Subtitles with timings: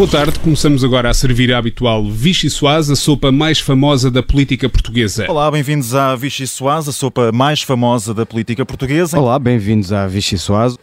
[0.00, 4.22] Boa tarde, começamos agora a servir a habitual Vichy Soase, a sopa mais famosa da
[4.22, 5.30] política portuguesa.
[5.30, 9.20] Olá, bem-vindos à Vichy Soase, a sopa mais famosa da política portuguesa.
[9.20, 10.78] Olá, bem-vindos à Vichy Soase.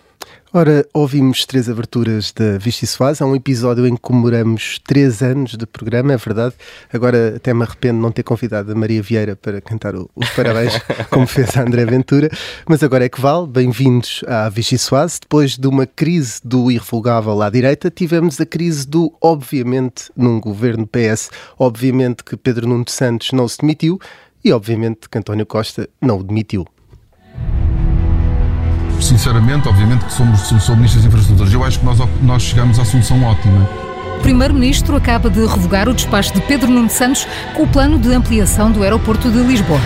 [0.54, 3.22] Ora, ouvimos três aberturas da Vichy Soase.
[3.22, 6.56] É um episódio em que comemoramos três anos de programa, é verdade.
[6.92, 10.72] Agora até me arrependo de não ter convidado a Maria Vieira para cantar os parabéns,
[11.12, 12.30] como fez a André Ventura.
[12.66, 13.46] Mas agora é que vale.
[13.46, 15.20] Bem-vindos à Vichy Soase.
[15.20, 20.88] Depois de uma crise do irrevogável à direita, tivemos a crise do, obviamente, num governo
[20.88, 21.30] PS.
[21.60, 24.00] Obviamente que Pedro Nuno Santos não se demitiu
[24.46, 26.66] e, obviamente, que António Costa não o demitiu
[29.02, 32.86] sinceramente, obviamente que somos, sou Ministro das Infraestruturas, eu acho que nós, nós chegamos à
[32.86, 33.68] solução ótima.
[34.18, 38.14] O Primeiro-Ministro acaba de revogar o despacho de Pedro Nuno Santos com o plano de
[38.14, 39.80] ampliação do aeroporto de Lisboa.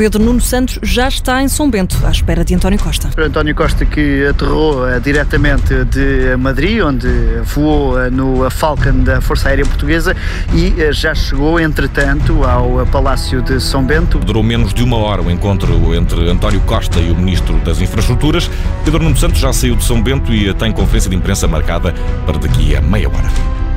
[0.00, 3.10] Pedro Nuno Santos já está em São Bento, à espera de António Costa.
[3.18, 7.06] António Costa que aterrou uh, diretamente de Madrid, onde
[7.44, 10.16] voou uh, no Falcon da Força Aérea Portuguesa
[10.54, 14.18] e uh, já chegou, entretanto, ao Palácio de São Bento.
[14.20, 18.50] Durou menos de uma hora o encontro entre António Costa e o Ministro das Infraestruturas.
[18.86, 21.92] Pedro Nuno Santos já saiu de São Bento e tem conferência de imprensa marcada
[22.24, 23.69] para daqui a meia hora.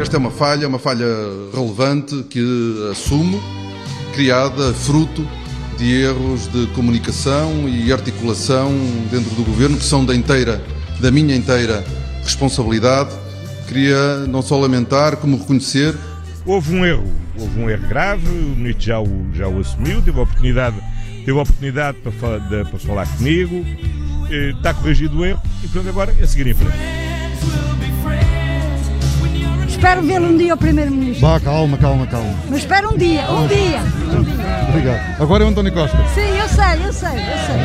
[0.00, 1.06] Esta é uma falha, uma falha
[1.52, 3.42] relevante que assumo
[4.14, 5.26] criada fruto
[5.76, 8.70] de erros de comunicação e articulação
[9.10, 10.62] dentro do governo que são da inteira,
[11.00, 11.84] da minha inteira
[12.22, 13.10] responsabilidade.
[13.66, 15.96] Queria não só lamentar, como reconhecer.
[16.46, 20.18] Houve um erro, houve um erro grave, o ministro já o, já o assumiu, teve
[20.18, 20.76] a oportunidade,
[21.24, 23.66] teve a oportunidade para, para falar comigo,
[24.30, 27.07] eh, está corrigido o erro e portanto agora é seguir em frente.
[29.78, 31.24] Espero vê-lo um dia o Primeiro-Ministro.
[31.24, 32.34] Vá, calma, calma, calma.
[32.50, 33.78] Mas espero um dia, um dia.
[34.12, 34.34] Um dia.
[34.70, 35.22] Obrigado.
[35.22, 35.96] Agora é o António Costa.
[36.16, 37.56] Sim, eu sei, eu sei, eu sei.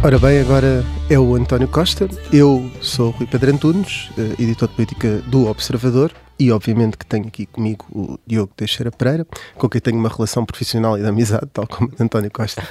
[0.00, 2.08] Ora bem, agora é o António Costa.
[2.32, 7.26] Eu sou Rui Pedro Antunes, eh, editor de política do Observador e obviamente que tenho
[7.26, 11.46] aqui comigo o Diogo Teixeira Pereira, com quem tenho uma relação profissional e de amizade,
[11.52, 12.62] tal como António Costa.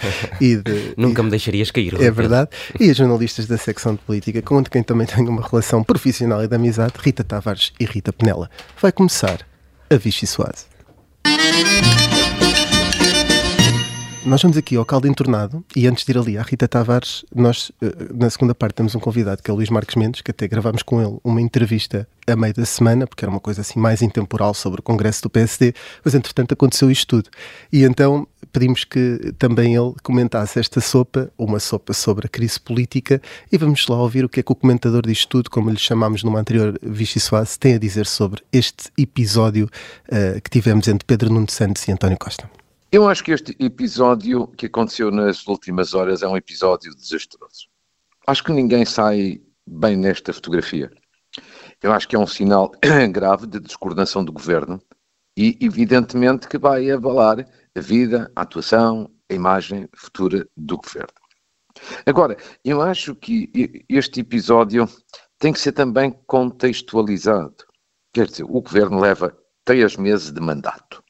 [0.41, 1.94] E de, Nunca e, me deixarias cair.
[2.01, 2.50] É verdade.
[2.79, 6.47] E as jornalistas da secção de política, com quem também tenho uma relação profissional e
[6.47, 8.50] de amizade, Rita Tavares e Rita Penela.
[8.81, 9.46] Vai começar
[9.90, 10.66] a Vichy Soase.
[14.26, 17.74] Nós vamos aqui ao caldo entornado e antes de ir ali à Rita Tavares, nós
[17.82, 20.48] eh, na segunda parte temos um convidado que é o Luís Marques Mendes, que até
[20.48, 24.02] gravámos com ele uma entrevista a meio da semana, porque era uma coisa assim mais
[24.02, 25.74] intemporal sobre o Congresso do PSD,
[26.06, 27.30] mas entretanto aconteceu isto tudo.
[27.72, 33.22] E então pedimos que também ele comentasse esta sopa, uma sopa sobre a crise política,
[33.52, 36.24] e vamos lá ouvir o que é que o comentador disto tudo, como lhe chamámos
[36.24, 39.70] numa anterior Vichy Soase, tem a dizer sobre este episódio
[40.08, 42.62] uh, que tivemos entre Pedro Nuno Santos e António Costa.
[42.94, 47.68] Eu acho que este episódio que aconteceu nas últimas horas é um episódio desastroso.
[48.28, 50.92] Acho que ninguém sai bem nesta fotografia.
[51.81, 52.72] Eu acho que é um sinal
[53.09, 54.80] grave de descoordenação do governo
[55.36, 57.40] e, evidentemente, que vai abalar
[57.76, 61.16] a vida, a atuação, a imagem futura do governo.
[62.06, 64.88] Agora, eu acho que este episódio
[65.40, 67.56] tem que ser também contextualizado.
[68.14, 71.03] Quer dizer, o governo leva três meses de mandato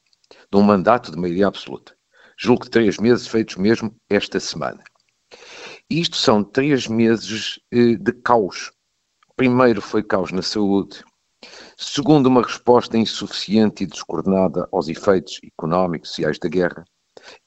[0.54, 1.96] de um mandato de maioria absoluta.
[2.38, 4.84] Julgo que três meses feitos mesmo esta semana.
[5.90, 8.72] Isto são três meses eh, de caos.
[9.36, 11.04] Primeiro foi caos na saúde.
[11.76, 16.86] Segundo, uma resposta insuficiente e descoordenada aos efeitos económicos e sociais da guerra.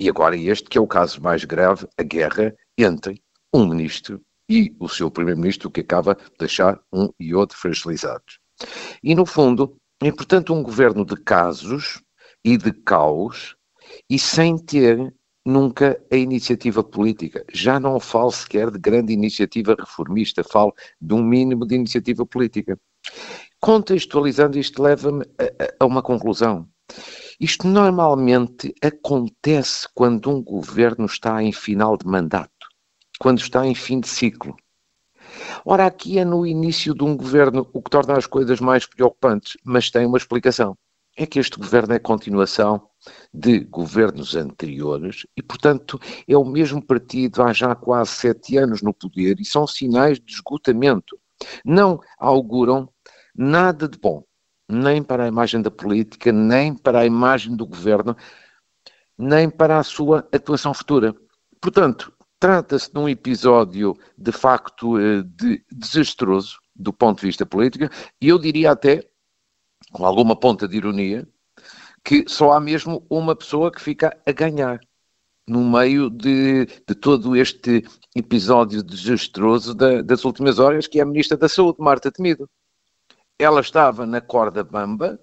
[0.01, 3.23] E agora este, que é o caso mais grave, a guerra entre
[3.55, 8.41] um ministro e o seu primeiro-ministro, que acaba de deixar um e outro fragilizados.
[9.01, 12.03] E, no fundo, é, portanto, um governo de casos
[12.47, 13.57] e de caos
[14.09, 15.13] e sem ter
[15.45, 17.45] nunca a iniciativa política.
[17.53, 22.79] Já não falo sequer de grande iniciativa reformista, falo de um mínimo de iniciativa política.
[23.61, 26.69] Contextualizando isto leva-me a, a uma conclusão.
[27.41, 32.69] Isto normalmente acontece quando um governo está em final de mandato,
[33.19, 34.55] quando está em fim de ciclo.
[35.65, 39.57] Ora, aqui é no início de um governo, o que torna as coisas mais preocupantes,
[39.65, 40.79] mas tem uma explicação
[41.17, 42.89] é que este governo é continuação
[43.33, 45.99] de governos anteriores e, portanto,
[46.29, 50.33] é o mesmo partido há já quase sete anos no poder e são sinais de
[50.33, 51.19] esgotamento.
[51.65, 52.89] Não auguram
[53.35, 54.25] nada de bom,
[54.69, 58.17] nem para a imagem da política, nem para a imagem do governo,
[59.17, 61.15] nem para a sua atuação futura.
[61.61, 67.89] Portanto, trata-se de um episódio de facto eh, de, desastroso do ponto de vista político
[68.21, 69.09] e eu diria até
[69.97, 71.27] com alguma ponta de ironia,
[72.05, 74.79] que só há mesmo uma pessoa que fica a ganhar
[75.49, 77.83] no meio de, de todo este
[78.15, 82.47] episódio desastroso da, das últimas horas, que é a Ministra da Saúde, Marta Temido.
[83.39, 85.19] Ela estava na corda bamba,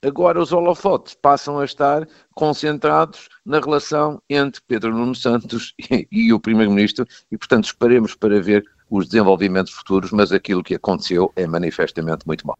[0.00, 2.06] agora os holofotes passam a estar
[2.36, 8.40] concentrados na relação entre Pedro Nuno Santos e, e o Primeiro-Ministro, e portanto esperemos para
[8.40, 12.56] ver os desenvolvimentos futuros, mas aquilo que aconteceu é manifestamente muito mal.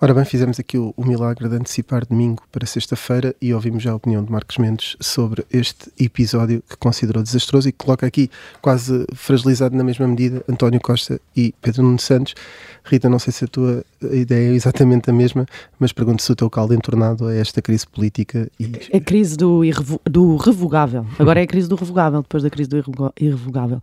[0.00, 3.90] Ora bem, fizemos aqui o, o milagre de antecipar domingo para sexta-feira e ouvimos já
[3.90, 8.30] a opinião de Marcos Mendes sobre este episódio que considerou desastroso e que coloca aqui
[8.62, 12.36] quase fragilizado na mesma medida António Costa e Pedro Nuno Santos.
[12.84, 15.44] Rita, não sei se a tua ideia é exatamente a mesma,
[15.80, 18.70] mas pergunto se o teu caldo entornado a esta crise política e...
[18.96, 19.62] A crise do,
[20.04, 21.06] do revogável.
[21.18, 22.76] Agora é a crise do revogável, depois da crise do
[23.18, 23.82] irrevogável.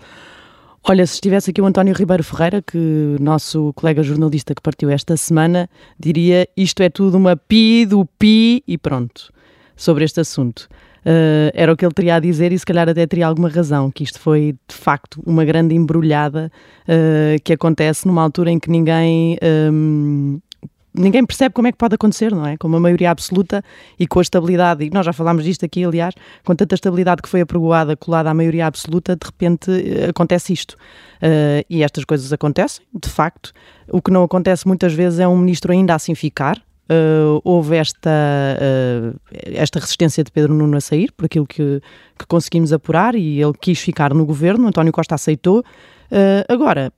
[0.87, 2.77] Olha, se estivesse aqui o António Ribeiro Ferreira, que
[3.19, 5.67] nosso colega jornalista que partiu esta semana,
[5.99, 9.33] diria isto é tudo uma pi do pi e pronto,
[9.75, 10.69] sobre este assunto.
[11.03, 13.89] Uh, era o que ele teria a dizer e se calhar até teria alguma razão,
[13.89, 16.51] que isto foi de facto uma grande embrulhada
[16.83, 19.39] uh, que acontece numa altura em que ninguém
[19.71, 20.39] um,
[20.97, 22.57] ninguém percebe como é que pode acontecer, não é?
[22.57, 23.63] Com uma maioria absoluta
[24.00, 26.13] e com a estabilidade, e nós já falámos disto aqui, aliás,
[26.44, 30.75] com tanta estabilidade que foi apregoada, colada à maioria absoluta, de repente eh, acontece isto.
[31.15, 33.51] Uh, e estas coisas acontecem, de facto.
[33.89, 36.57] O que não acontece muitas vezes é um ministro ainda assim ficar.
[36.88, 41.81] Uh, houve esta, uh, esta resistência de Pedro Nuno a sair, por aquilo que,
[42.19, 45.63] que conseguimos apurar, e ele quis ficar no governo, António Costa aceitou.
[46.47, 46.92] agora,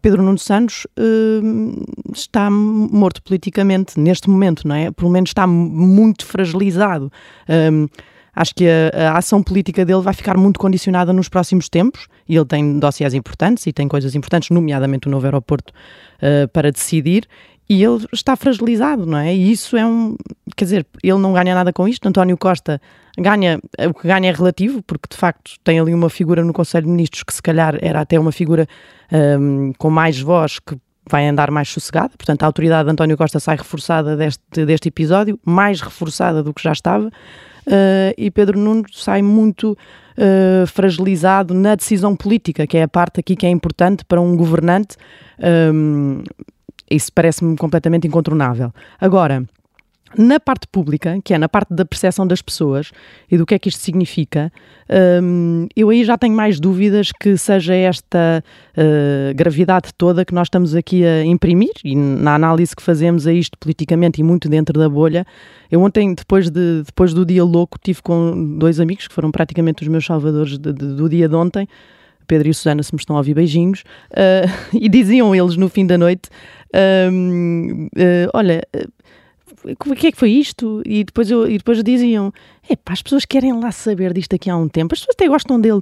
[0.00, 4.90] Pedro Nuno Santos uh, está morto politicamente neste momento, não é?
[4.90, 7.10] Pelo menos está muito fragilizado.
[7.48, 7.88] Um,
[8.34, 12.36] acho que a, a, ação política dele vai ficar muito condicionada nos próximos tempos e
[12.36, 15.72] ele tem dossiês importantes e tem coisas importantes, nomeadamente o novo aeroporto,
[16.18, 17.26] uh, para decidir.
[17.68, 19.34] E ele está fragilizado, não é?
[19.34, 20.16] E isso é um.
[20.54, 22.06] Quer dizer, ele não ganha nada com isto.
[22.06, 22.80] António Costa
[23.18, 23.60] ganha.
[23.88, 26.92] O que ganha é relativo, porque de facto tem ali uma figura no Conselho de
[26.92, 28.66] Ministros que se calhar era até uma figura
[29.12, 30.76] um, com mais voz que
[31.08, 32.10] vai andar mais sossegada.
[32.16, 36.62] Portanto, a autoridade de António Costa sai reforçada deste, deste episódio, mais reforçada do que
[36.62, 37.08] já estava.
[37.66, 43.20] Uh, e Pedro Nuno sai muito uh, fragilizado na decisão política, que é a parte
[43.20, 44.96] aqui que é importante para um governante.
[45.72, 46.22] Um,
[46.90, 48.72] isso parece-me completamente incontornável.
[49.00, 49.44] Agora,
[50.16, 52.90] na parte pública, que é na parte da percepção das pessoas
[53.30, 54.52] e do que é que isto significa,
[55.22, 58.44] um, eu aí já tenho mais dúvidas que seja esta
[58.76, 63.32] uh, gravidade toda que nós estamos aqui a imprimir e na análise que fazemos a
[63.32, 65.26] isto politicamente e muito dentro da bolha.
[65.70, 69.82] Eu ontem, depois, de, depois do dia louco, tive com dois amigos que foram praticamente
[69.82, 71.66] os meus salvadores de, de, do dia de ontem.
[72.26, 73.84] Pedro e Susana, se me estão a ouvir, beijinhos.
[74.10, 76.28] Uh, e diziam eles no fim da noite:
[76.74, 78.62] uh, Olha,
[79.64, 80.82] o que é que foi isto?
[80.84, 82.32] E depois, eu, e depois diziam:
[82.68, 85.60] Epá, as pessoas querem lá saber disto aqui há um tempo, as pessoas até gostam
[85.60, 85.80] dele.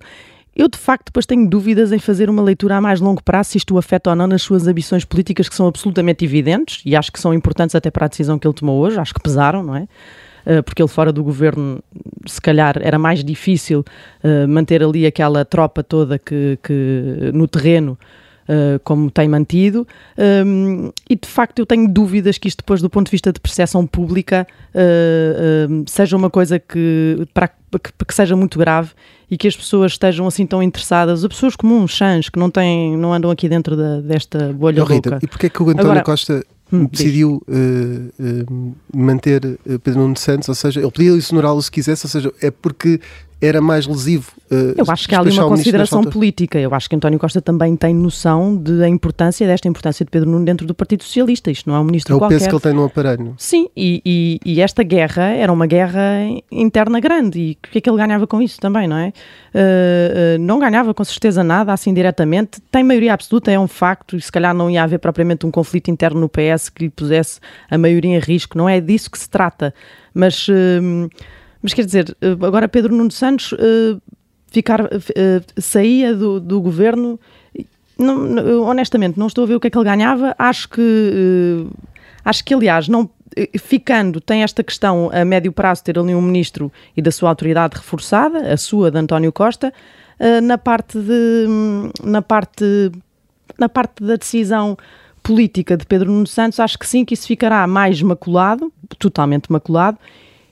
[0.55, 3.59] Eu, de facto, depois tenho dúvidas em fazer uma leitura a mais longo prazo se
[3.59, 7.19] isto afeta ou não nas suas ambições políticas, que são absolutamente evidentes e acho que
[7.19, 9.89] são importantes até para a decisão que ele tomou hoje, acho que pesaram, não é?
[10.65, 11.83] porque ele fora do governo,
[12.27, 13.85] se calhar era mais difícil
[14.25, 17.99] uh, manter ali aquela tropa toda que, que no terreno
[18.43, 19.87] Uh, como tem mantido,
[20.45, 23.39] um, e de facto eu tenho dúvidas que isto depois do ponto de vista de
[23.39, 24.45] percepção pública
[24.75, 28.91] uh, uh, seja uma coisa que, para, que, que, seja muito grave
[29.31, 32.97] e que as pessoas estejam assim tão interessadas, as pessoas comuns, chãs, que não, têm,
[32.97, 35.25] não andam aqui dentro da, desta bolha oh, Rita, louca.
[35.25, 37.41] E porquê é que o António Agora, Costa hum, decidiu
[38.93, 43.01] manter Pedro Nuno Santos, ou seja, ele podia exonerá-lo se quisesse, ou seja, é porque
[43.43, 44.31] era mais lesivo.
[44.49, 46.61] Uh, eu acho que há ali uma consideração política.
[46.61, 50.45] Eu acho que António Costa também tem noção da importância, desta importância de Pedro Nuno
[50.45, 51.51] dentro do Partido Socialista.
[51.51, 52.35] Isto não é um ministro é qualquer.
[52.35, 53.35] É o peso que ele tem no aparelho.
[53.37, 56.21] Sim, e, e, e, esta guerra era uma guerra
[56.53, 57.41] interna grande.
[57.41, 59.09] E o que é que ele ganhava com isso também, não é?
[59.09, 62.61] Uh, uh, não ganhava com certeza nada, assim diretamente.
[62.71, 65.91] Tem maioria absoluta, é um facto, e se calhar não ia haver propriamente um conflito
[65.91, 68.57] interno no PS que lhe pusesse a maioria em risco.
[68.57, 69.75] Não é disso que se trata.
[70.15, 70.47] Mas
[71.63, 74.01] mas quer dizer, eh, agora Pedro Nuno Santos uh,
[74.49, 74.89] ficar, uh,
[75.57, 77.19] saía do, do governo.
[77.97, 80.35] Não, honestamente, não estou a ver o que é que ele ganhava.
[80.37, 81.71] Acho que, uh,
[82.25, 83.09] acho que aliás, não,
[83.61, 87.77] ficando, tem esta questão a médio prazo ter ali um ministro e da sua autoridade
[87.77, 89.73] reforçada, a sua de António Costa,
[90.43, 91.47] na parte de,
[92.05, 92.93] na parte,
[93.59, 94.77] na parte da decisão
[95.23, 99.99] política de Pedro Nuno Santos, acho que sim, que isso ficará mais maculado, totalmente maculado,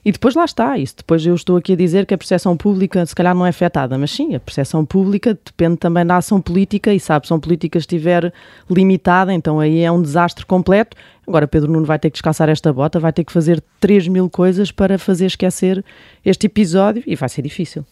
[0.03, 3.05] E depois lá está, isso depois eu estou aqui a dizer que a percepção pública
[3.05, 6.91] se calhar não é afetada, mas sim, a percepção pública depende também da ação política
[6.91, 8.33] e se a ação política estiver
[8.69, 10.97] limitada, então aí é um desastre completo.
[11.27, 14.27] Agora Pedro Nuno vai ter que descansar esta bota, vai ter que fazer 3 mil
[14.27, 15.85] coisas para fazer esquecer
[16.25, 17.85] este episódio e vai ser difícil.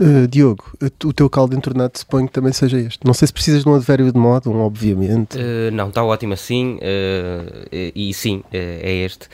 [0.00, 0.64] Uh, Diogo,
[1.04, 3.00] o teu caldo entornado suponho que também seja este.
[3.04, 5.36] Não sei se precisas de um advérbio de modo, um obviamente.
[5.36, 9.28] Uh, não, está ótimo assim, uh, e, e sim, é este.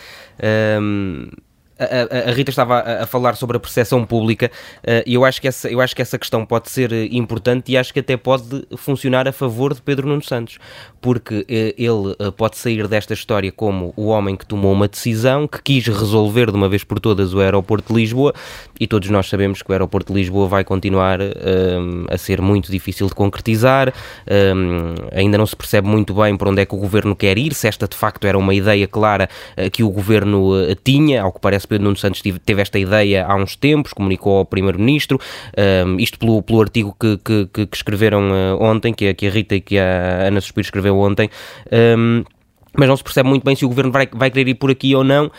[0.80, 1.28] Um,
[1.78, 5.40] a, a, Rita estava a, a, falar sobre a percepção pública uh, e eu acho,
[5.40, 8.16] que essa, eu acho que essa questão pode ser eh, importante e acho que até
[8.16, 10.58] pode funcionar a favor de Pedro Nuno Santos,
[11.00, 15.48] porque uh, ele uh, pode sair desta história como o homem que tomou uma decisão,
[15.48, 18.32] que quis resolver de uma vez por todas o aeroporto de Lisboa
[18.78, 21.20] e todos nós sabemos que o aeroporto de Lisboa vai continuar
[22.10, 23.92] a ser muito difícil de concretizar,
[25.12, 27.68] ainda não se percebe muito bem para onde é que o governo quer ir, se
[27.68, 29.28] esta de facto era uma ideia clara
[29.72, 30.52] que o governo
[30.82, 34.44] tinha, ao que parece parece Nuno Santos teve esta ideia há uns tempos, comunicou ao
[34.44, 35.20] Primeiro-Ministro,
[35.86, 39.30] um, isto pelo, pelo artigo que, que, que escreveram uh, ontem, que a, que a
[39.30, 41.30] Rita e que a Ana Suspiro escreveu ontem.
[41.70, 42.24] Um,
[42.76, 44.94] mas não se percebe muito bem se o governo vai, vai querer ir por aqui
[44.94, 45.26] ou não.
[45.26, 45.30] Uh,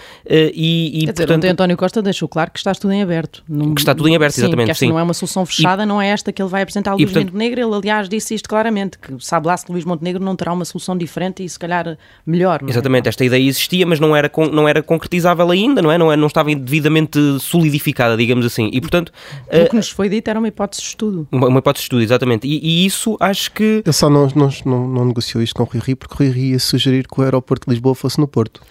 [0.53, 3.43] e, e, Quer portanto, dizer, António Costa deixou claro que está tudo em aberto.
[3.47, 4.65] que está tudo em aberto, sim, exatamente.
[4.65, 4.89] Que esta sim.
[4.89, 7.11] não é uma solução fechada, e, não é esta que ele vai apresentar ao Luís
[7.11, 7.61] portanto, Montenegro.
[7.61, 10.97] Ele, aliás, disse isto claramente: que sabe lá se Luís Montenegro não terá uma solução
[10.97, 12.61] diferente e se calhar melhor.
[12.65, 12.69] É?
[12.69, 15.97] Exatamente, esta ideia existia, mas não era, não era concretizável ainda, não é?
[15.97, 18.69] Não, é, não estava devidamente solidificada, digamos assim.
[18.71, 19.11] E portanto.
[19.51, 21.27] O uh, que nos foi dito era uma hipótese de estudo.
[21.31, 22.47] Uma, uma hipótese de estudo, exatamente.
[22.47, 23.81] E, e, isso acho que.
[23.85, 26.29] Ele só não, não, não, não negociou isto com o Rui Rio, porque o Rui
[26.29, 28.61] Rio ia sugerir que o aeroporto de Lisboa fosse no Porto.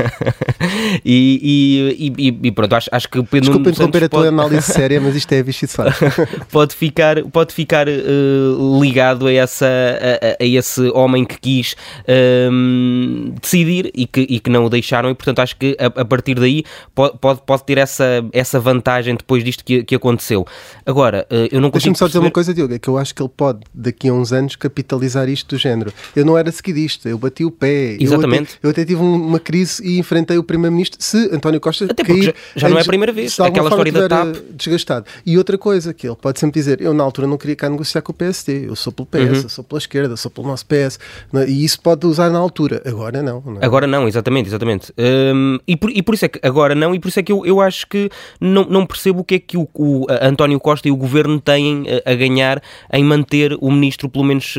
[1.04, 5.00] e, e, e, pronto, acho, acho que o Pedro Desculpa interromper a tua análise séria,
[5.00, 5.66] mas isto é bicho
[6.50, 13.30] pode ficar, pode ficar uh, ligado a, essa, a, a, esse homem que quis uh,
[13.40, 16.34] decidir e que, e que não o deixaram, e portanto acho que a, a partir
[16.34, 20.46] daí pode, pode, pode, ter essa, essa vantagem depois disto que, que aconteceu.
[20.84, 22.08] Agora, uh, eu não Deixa-me só perceber...
[22.08, 24.56] dizer uma coisa, Diogo, é que eu acho que ele pode, daqui a uns anos,
[24.56, 25.92] capitalizar isto do género.
[26.14, 27.69] Eu não era seguidista, eu bati o pé.
[27.98, 28.58] Exatamente.
[28.62, 32.02] Eu até, eu até tive uma crise e enfrentei o Primeiro-Ministro se António Costa Até
[32.04, 32.34] cair.
[32.54, 33.38] Já, já não é a primeira vez.
[33.40, 34.36] Aquela história da TAP.
[34.54, 35.06] Desgastado.
[35.24, 38.02] E outra coisa que ele pode sempre dizer: eu na altura não queria cá negociar
[38.02, 39.48] com o PSD, eu sou pelo PS, uhum.
[39.48, 40.98] sou pela esquerda, sou pelo nosso PS.
[41.34, 41.48] É?
[41.48, 42.82] E isso pode usar na altura.
[42.84, 43.42] Agora não.
[43.44, 43.58] não.
[43.60, 44.92] Agora não, exatamente, exatamente.
[44.98, 47.32] Um, e, por, e por isso é que agora não, e por isso é que
[47.32, 48.10] eu, eu acho que
[48.40, 51.84] não, não percebo o que é que o, o António Costa e o governo têm
[52.04, 52.62] a, a ganhar
[52.92, 54.54] em manter o ministro, pelo menos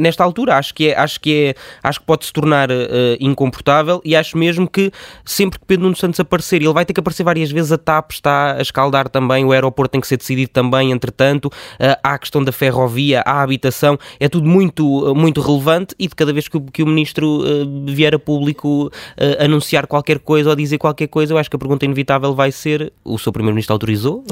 [0.00, 0.56] nesta altura.
[0.56, 2.74] Acho que é, acho que é, acho que pode se tornar uh,
[3.20, 4.90] incomportável e acho mesmo que
[5.24, 8.12] sempre que Pedro Nuno Santos aparecer, ele vai ter que aparecer várias vezes, a TAP
[8.12, 12.18] está a escaldar também, o aeroporto tem que ser decidido também, entretanto, uh, há a
[12.18, 16.48] questão da ferrovia, há a habitação, é tudo muito, muito relevante e de cada vez
[16.48, 20.78] que o, que o Ministro uh, vier a público uh, anunciar qualquer coisa ou dizer
[20.78, 24.24] qualquer coisa, eu acho que a pergunta inevitável vai ser, o seu Primeiro-Ministro autorizou?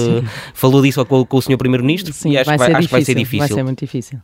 [0.54, 1.56] falou disso com, com o Sr.
[1.56, 2.14] Primeiro-Ministro?
[2.28, 3.38] E acho, vai, que vai, acho que vai ser difícil.
[3.38, 4.18] Vai ser muito difícil.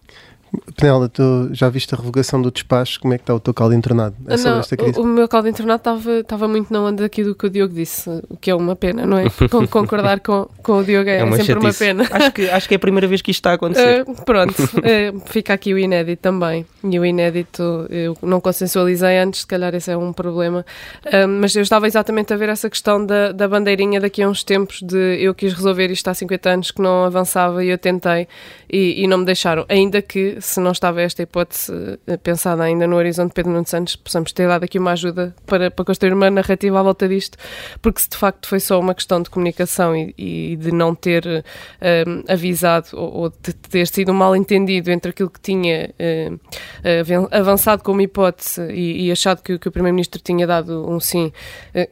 [0.76, 3.00] Penela, tu já viste a revogação do despacho?
[3.00, 4.14] Como é que está o teu caldo internado?
[4.26, 5.82] É não, o, o, meu caldo internado
[6.20, 9.06] estava muito na onda aqui do que o Diogo disse, o que é uma pena,
[9.06, 9.24] não é?
[9.50, 11.66] Com, concordar com, com o Diogo é, é uma sempre chatice.
[11.66, 12.08] uma pena.
[12.10, 14.02] Acho que, acho que é a primeira vez que isto está a acontecer.
[14.02, 16.66] Uh, pronto, uh, fica aqui o inédito também.
[16.82, 20.64] E o inédito eu não consensualizei antes, se calhar esse é um problema.
[21.06, 24.42] Uh, mas eu estava exatamente a ver essa questão da, da bandeirinha daqui a uns
[24.42, 28.26] tempos de eu quis resolver isto há 50 anos que não avançava e eu tentei
[28.70, 29.64] e, e não me deixaram.
[29.68, 31.72] Ainda que se não estava esta hipótese
[32.06, 35.70] eh, pensada ainda no horizonte Pedro Nuno Santos, possamos ter dado aqui uma ajuda para,
[35.70, 37.38] para construir uma narrativa à volta disto,
[37.80, 41.26] porque se de facto foi só uma questão de comunicação e, e de não ter
[41.26, 41.42] um,
[41.80, 46.38] eh, avisado ou, ou, de ter sido um mal-entendido entre aquilo que tinha um,
[46.84, 51.32] eh, avançado como hipótese e, e achado que, que o Primeiro-Ministro tinha dado um sim,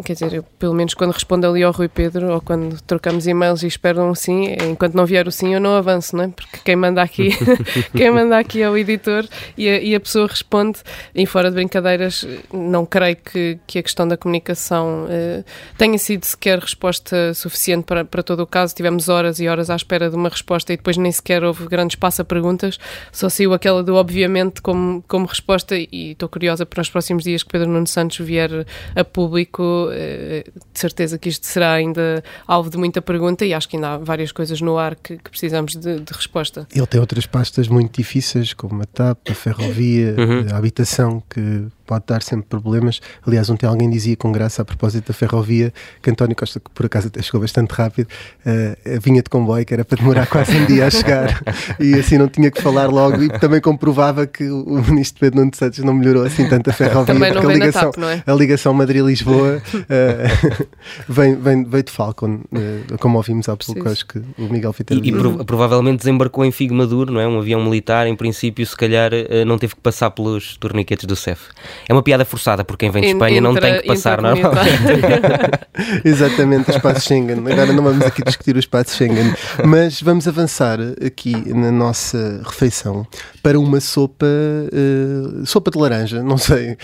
[0.05, 3.63] quer dizer, eu, pelo menos quando respondo ali ao Rui Pedro ou quando trocamos e-mails
[3.63, 6.29] e espero um sim, enquanto não vier o sim eu não avanço, não é?
[6.29, 7.31] Porque quem manda aqui,
[7.97, 10.81] quem manda aqui é o editor e a, e a, pessoa responde,
[11.15, 15.45] em fora de brincadeiras, não creio que, que a questão da comunicação uh,
[15.77, 18.75] tenha sido sequer resposta suficiente para, para todo o caso.
[18.75, 21.95] Tivemos horas e horas à espera de uma resposta e depois nem sequer houve grande
[21.95, 22.79] espaço a perguntas,
[23.11, 27.43] só saiu aquela do obviamente como, como resposta e estou curiosa para os próximos dias
[27.43, 32.71] que Pedro Nuno Santos vier a público, uh, de certeza que isto será ainda alvo
[32.71, 35.77] de muita pergunta e acho que ainda há várias coisas no ar que, que precisamos
[35.77, 36.67] de, de resposta.
[36.75, 38.22] Ele tem outras pastas muito difíceis,
[38.57, 40.47] como a TAP, a ferrovia, uhum.
[40.53, 43.01] a habitação, que pode dar sempre problemas.
[43.27, 46.87] Aliás, ontem alguém dizia com graça a propósito da ferrovia que António Costa, que por
[46.87, 48.09] acaso até chegou bastante rápido,
[48.47, 51.43] uh, vinha de comboio, que era para demorar quase um dia a chegar
[51.79, 53.23] e assim não tinha que falar logo.
[53.23, 57.15] E também comprovava que o ministro Pedro Nuno Santos não melhorou assim tanto a ferrovia.
[57.15, 58.23] Também não a ligação, TAP, é?
[58.31, 60.67] a ligação Madrid-Lisboa uh,
[61.09, 65.05] vem, vem, veio de Falcon, uh, como ouvimos há pouco, acho que o Miguel Fiteiro.
[65.05, 67.29] E, e prov provavelmente desembarcou em Figo Maduro, não é?
[67.29, 69.11] Um avião militar, em princípio, se calhar
[69.47, 71.49] não teve que passar pelos torniquetes do CEF.
[71.89, 74.63] É uma piada forçada, porque quem vem de Espanha não tem que passar normalmente.
[76.05, 77.39] Exatamente, o espaço Schengen.
[77.39, 79.35] Agora não vamos aqui discutir o espaço Schengen,
[79.65, 83.07] mas vamos avançar aqui na nossa refeição
[83.43, 86.77] para uma sopa, uh, sopa de laranja, não sei,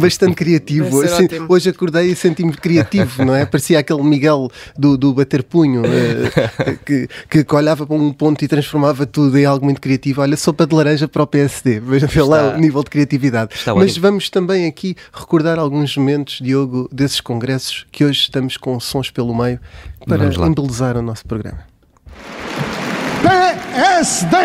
[0.00, 1.02] bastante criativo.
[1.02, 3.44] Assim, hoje acordei e senti-me criativo, não é?
[3.44, 7.08] Parecia aquele Miguel do, do bater punho uh, que,
[7.44, 10.22] que olhava para um ponto e transformava tudo em algo muito criativo.
[10.22, 11.80] Olha, sopa de laranja para o PSD.
[11.80, 13.54] Veja lá o nível de criatividade.
[13.54, 14.02] Está Mas ótimo.
[14.02, 19.34] vamos também aqui recordar alguns momentos, Diogo, desses congressos que hoje estamos com sons pelo
[19.34, 19.58] meio
[20.06, 21.66] para embelezar o nosso programa.
[23.74, 24.36] PSD!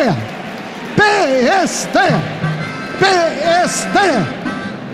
[0.95, 1.99] PSD!
[2.99, 3.99] PSD!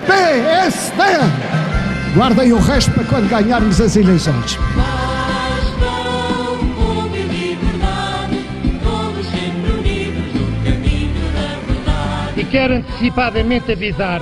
[0.06, 1.04] PSD!
[2.14, 4.58] Guardem o resto para quando ganharmos as eleições.
[12.36, 14.22] E quero antecipadamente avisar: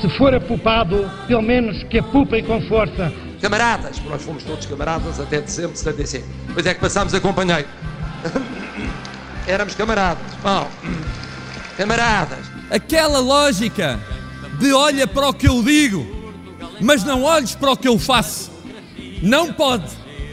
[0.00, 3.12] se for apupado, pelo menos que apupem com força.
[3.40, 6.26] Camaradas, nós fomos todos camaradas até dezembro de 75.
[6.48, 7.68] Depois é que passámos a companheiro.
[9.46, 10.22] Éramos camaradas.
[10.44, 10.66] Oh,
[11.76, 12.46] camaradas.
[12.70, 13.98] Aquela lógica
[14.58, 16.06] de olha para o que eu digo,
[16.80, 18.50] mas não olhes para o que eu faço,
[19.22, 19.88] não pode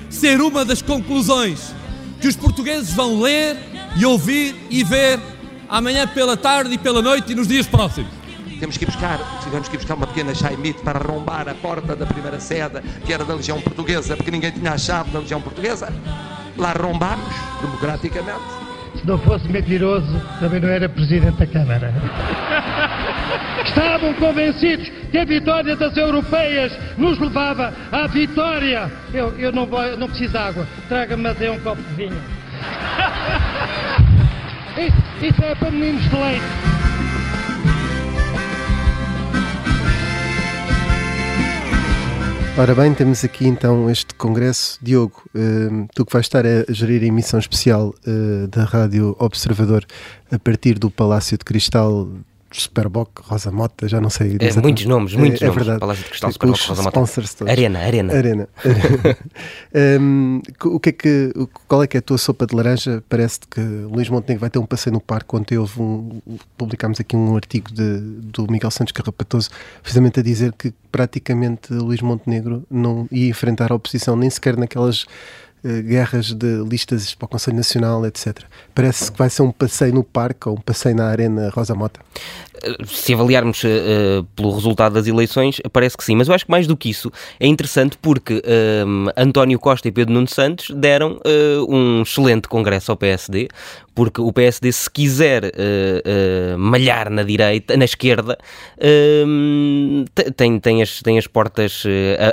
[0.10, 1.74] ser uma das conclusões
[2.20, 3.58] que os portugueses vão ler
[3.96, 5.20] e ouvir e ver
[5.70, 8.25] amanhã pela tarde e pela noite e nos dias próximos.
[8.60, 12.40] Temos que buscar, tivemos que buscar uma pequena chaimite para arrombar a porta da primeira
[12.40, 15.92] sede, que era da Legião Portuguesa, porque ninguém tinha a chave da Legião Portuguesa.
[16.58, 18.66] Lá arrombámos, democraticamente.
[18.96, 21.94] Se não fosse mentiroso, também não era Presidente da Câmara.
[23.66, 28.92] Estavam convencidos que a vitória das europeias nos levava à vitória.
[29.14, 32.22] Eu, eu não, vou, não preciso de água, traga-me até um copo de vinho.
[34.78, 36.85] Isso, isso é para meninos de leite.
[42.58, 44.80] Ora bem, temos aqui então este congresso.
[44.82, 49.86] Diogo, uh, tu que vais estar a gerir a emissão especial uh, da Rádio Observador
[50.32, 52.08] a partir do Palácio de Cristal
[52.62, 54.38] Superboc, Rosa Mota, já não sei.
[54.40, 55.64] É, muitos nomes, muitos é, é nomes.
[55.64, 55.80] Verdade.
[55.80, 57.52] Palácio de Cristal, Superboc, Rosa Mota.
[57.52, 58.14] Arena, Arena.
[58.16, 58.48] Arena.
[60.00, 61.34] um, o que é que,
[61.68, 63.04] qual é que é a tua sopa de laranja?
[63.10, 65.36] Parece-te que Luís Montenegro vai ter um passeio no parque.
[65.36, 66.22] Ontem houve um,
[66.58, 69.50] publicámos aqui um artigo de, do Miguel Santos Carrapatoso,
[69.82, 75.06] precisamente a dizer que praticamente Luís Montenegro não ia enfrentar a oposição nem sequer naquelas
[75.66, 78.44] eh, guerras de listas para o Conselho Nacional, etc.
[78.76, 82.00] Parece que vai ser um passeio no parque ou um passeio na Arena Rosa Mota.
[82.62, 86.16] Eh, se avaliarmos uh, pelo resultado das eleições, parece que sim.
[86.16, 89.92] Mas eu acho que mais do que isso é interessante porque uh, António Costa e
[89.92, 91.20] Pedro Nuno Santos deram
[91.68, 93.48] um excelente congresso ao PSD,
[93.96, 95.52] porque o PSD, se quiser
[96.58, 98.38] malhar na direita, na esquerda,
[100.36, 101.84] tem, tem, as, tem as portas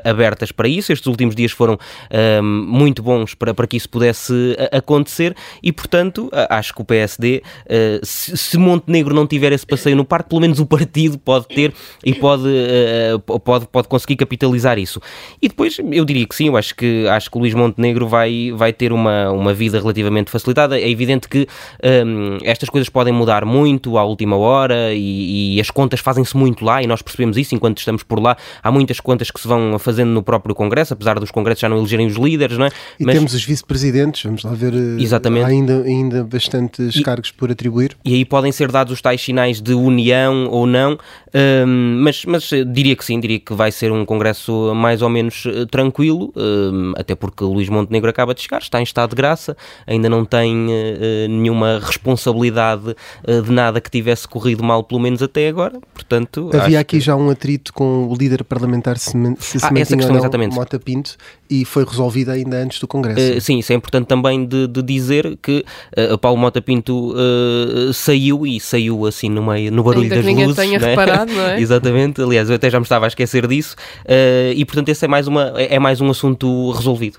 [0.04, 0.92] abertas para isso.
[0.92, 1.78] Estes últimos dias foram
[2.42, 7.42] muito bons para, para que isso pudesse acontecer e, portanto, acho que o PSD,
[8.02, 11.72] se, se Montenegro não tiver esse passeio no parte, pelo menos o partido pode ter
[12.04, 15.00] e pode, uh, pode, pode conseguir capitalizar isso.
[15.40, 18.52] E depois eu diria que sim, eu acho que, acho que o Luís Montenegro vai,
[18.54, 20.78] vai ter uma, uma vida relativamente facilitada.
[20.78, 21.46] É evidente que
[22.06, 26.64] um, estas coisas podem mudar muito à última hora e, e as contas fazem-se muito
[26.64, 28.36] lá e nós percebemos isso enquanto estamos por lá.
[28.62, 31.78] Há muitas contas que se vão fazendo no próprio Congresso, apesar dos Congressos já não
[31.78, 32.70] elegerem os líderes, não é?
[32.98, 33.14] E Mas...
[33.14, 34.74] temos os vice-presidentes, vamos lá ver.
[34.74, 35.44] Eh, Exatamente.
[35.44, 37.96] Há ainda, ainda bastantes e, cargos por atribuir.
[38.04, 40.98] E aí podem ser dados os tais sinais de união ou não,
[41.34, 45.44] um, mas, mas diria que sim, diria que vai ser um congresso mais ou menos
[45.46, 49.56] eh, tranquilo, um, até porque Luís Montenegro acaba de chegar, está em estado de graça,
[49.86, 52.94] ainda não tem uh, nenhuma responsabilidade
[53.26, 56.50] uh, de nada que tivesse corrido mal, pelo menos até agora, portanto...
[56.54, 57.04] Havia aqui que...
[57.04, 60.54] já um atrito com o líder parlamentar se, se ah, essa questão, exatamente.
[60.54, 61.16] Mota Pinto,
[61.48, 63.38] e foi resolvida ainda antes do congresso.
[63.38, 65.64] Uh, sim, isso é importante também de, de dizer que
[65.96, 67.14] uh, Paulo Mota Pinto
[67.92, 70.62] saiu e saiu assim no meio, no barulho Ainda das ninguém luzes.
[70.62, 70.90] tenha né?
[70.90, 71.60] reparado, não é?
[71.60, 75.08] Exatamente, aliás, eu até já me estava a esquecer disso, uh, e portanto esse é
[75.08, 77.18] mais, uma, é mais um assunto resolvido.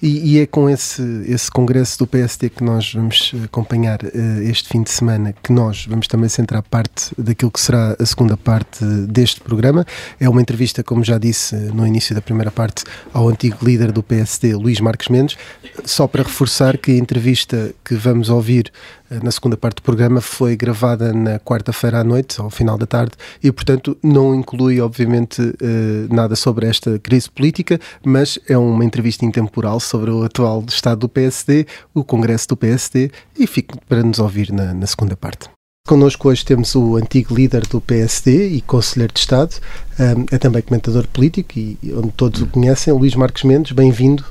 [0.00, 4.68] E, e, é com esse, esse congresso do PSD que nós vamos acompanhar uh, este
[4.68, 8.84] fim de semana que nós vamos também centrar parte daquilo que será a segunda parte
[8.84, 9.86] deste programa.
[10.18, 14.02] É uma entrevista, como já disse no início da primeira parte, ao antigo líder do
[14.02, 15.36] PSD, Luís Marques Mendes.
[15.84, 18.72] Só para reforçar que a entrevista que vamos ouvir
[19.20, 23.12] na segunda parte do programa foi gravada na quarta-feira à noite, ao final da tarde,
[23.42, 29.24] e portanto não inclui, obviamente, uh, nada sobre esta crise política, mas é uma entrevista
[29.24, 34.18] intemporal sobre o atual estado do PSD, o Congresso do PSD, e fico para nos
[34.18, 35.48] ouvir na, na segunda parte.
[35.86, 39.56] Connosco hoje temos o antigo líder do PSD e conselheiro de Estado,
[39.98, 44.24] um, é também comentador político e onde todos o conhecem, Luís Marques Mendes, bem-vindo.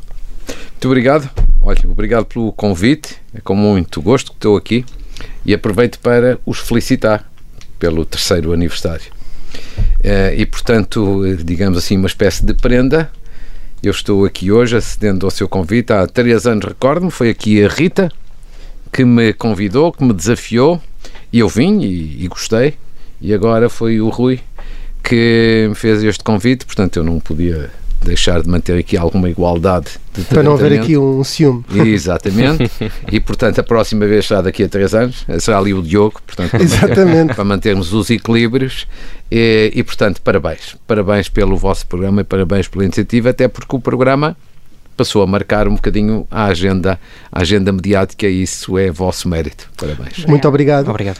[0.48, 1.30] Muito obrigado,
[1.62, 4.86] olha, obrigado pelo convite, é com muito gosto que estou aqui
[5.46, 7.30] e aproveito para os felicitar
[7.80, 9.12] pelo terceiro aniversário.
[10.00, 13.12] Uh, e portanto, digamos assim, uma espécie de prenda
[13.84, 15.92] eu estou aqui hoje acedendo ao seu convite.
[15.92, 18.12] Há três anos, recordo-me, foi aqui a Rita
[18.94, 20.80] que me convidou, que me desafiou
[21.34, 22.76] e eu vim e, e gostei.
[23.20, 24.40] E agora foi o Rui
[25.04, 27.72] que me fez este convite, portanto eu não podia
[28.06, 31.64] deixar de manter aqui alguma igualdade de Para não haver aqui um ciúme.
[31.74, 32.70] Exatamente.
[33.12, 36.52] e, portanto, a próxima vez será daqui a três anos, será ali o Diogo, portanto,
[36.52, 37.16] para, Exatamente.
[37.16, 38.88] Manter, para mantermos os equilíbrios.
[39.32, 40.76] E, e, portanto, parabéns.
[40.86, 44.36] Parabéns pelo vosso programa e parabéns pela iniciativa, até porque o programa
[44.96, 47.00] passou a marcar um bocadinho a agenda,
[47.32, 49.70] a agenda mediática e isso é vosso mérito.
[49.78, 50.26] Parabéns.
[50.26, 50.90] Muito obrigado.
[50.90, 51.20] Obrigado.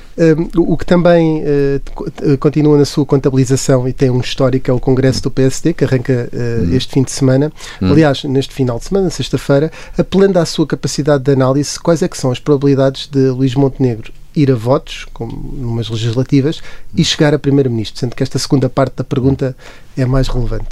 [0.58, 5.24] o que também uh, continua na sua contabilização e tem um histórico é o Congresso
[5.24, 6.76] do PSD, que arranca uh, hum.
[6.76, 7.52] este fim de semana.
[7.82, 7.92] Hum.
[7.92, 12.18] Aliás, neste final de semana, sexta-feira, apelando à sua capacidade de análise, quais é que
[12.18, 16.62] são as probabilidades de Luís Montenegro ir a votos, como numas legislativas,
[16.96, 19.56] e chegar a Primeiro-Ministro, sendo que esta segunda parte da pergunta
[19.98, 20.70] é mais relevante.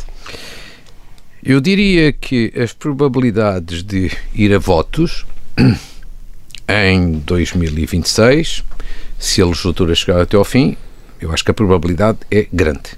[1.41, 5.25] Eu diria que as probabilidades de ir a votos
[6.67, 8.65] em 2026,
[9.17, 10.75] se a legislatura chegar até ao fim,
[11.21, 12.97] eu acho que a probabilidade é grande.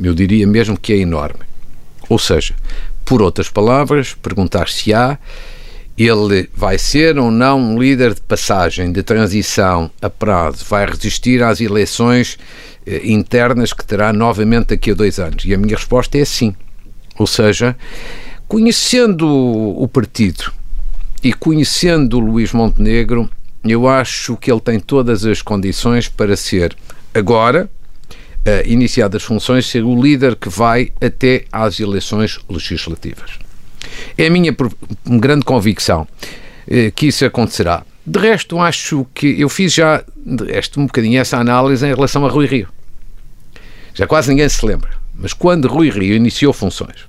[0.00, 1.40] Eu diria mesmo que é enorme.
[2.06, 2.54] Ou seja,
[3.02, 5.18] por outras palavras, perguntar se há
[5.96, 11.42] ele vai ser ou não um líder de passagem, de transição a prazo, vai resistir
[11.42, 12.38] às eleições
[12.86, 15.44] eh, internas que terá novamente daqui a dois anos?
[15.44, 16.54] E a minha resposta é sim.
[17.20, 17.76] Ou seja,
[18.48, 20.50] conhecendo o partido
[21.22, 23.28] e conhecendo o Luís Montenegro,
[23.62, 26.74] eu acho que ele tem todas as condições para ser,
[27.12, 27.68] agora,
[28.46, 33.32] uh, as funções, ser o líder que vai até às eleições legislativas.
[34.16, 34.56] É a minha
[35.04, 36.08] grande convicção
[36.66, 37.84] uh, que isso acontecerá.
[38.06, 42.24] De resto, acho que eu fiz já, de resto, um bocadinho essa análise em relação
[42.24, 42.68] a Rui Rio.
[43.92, 45.00] Já quase ninguém se lembra.
[45.20, 47.06] Mas quando Rui Rio iniciou funções,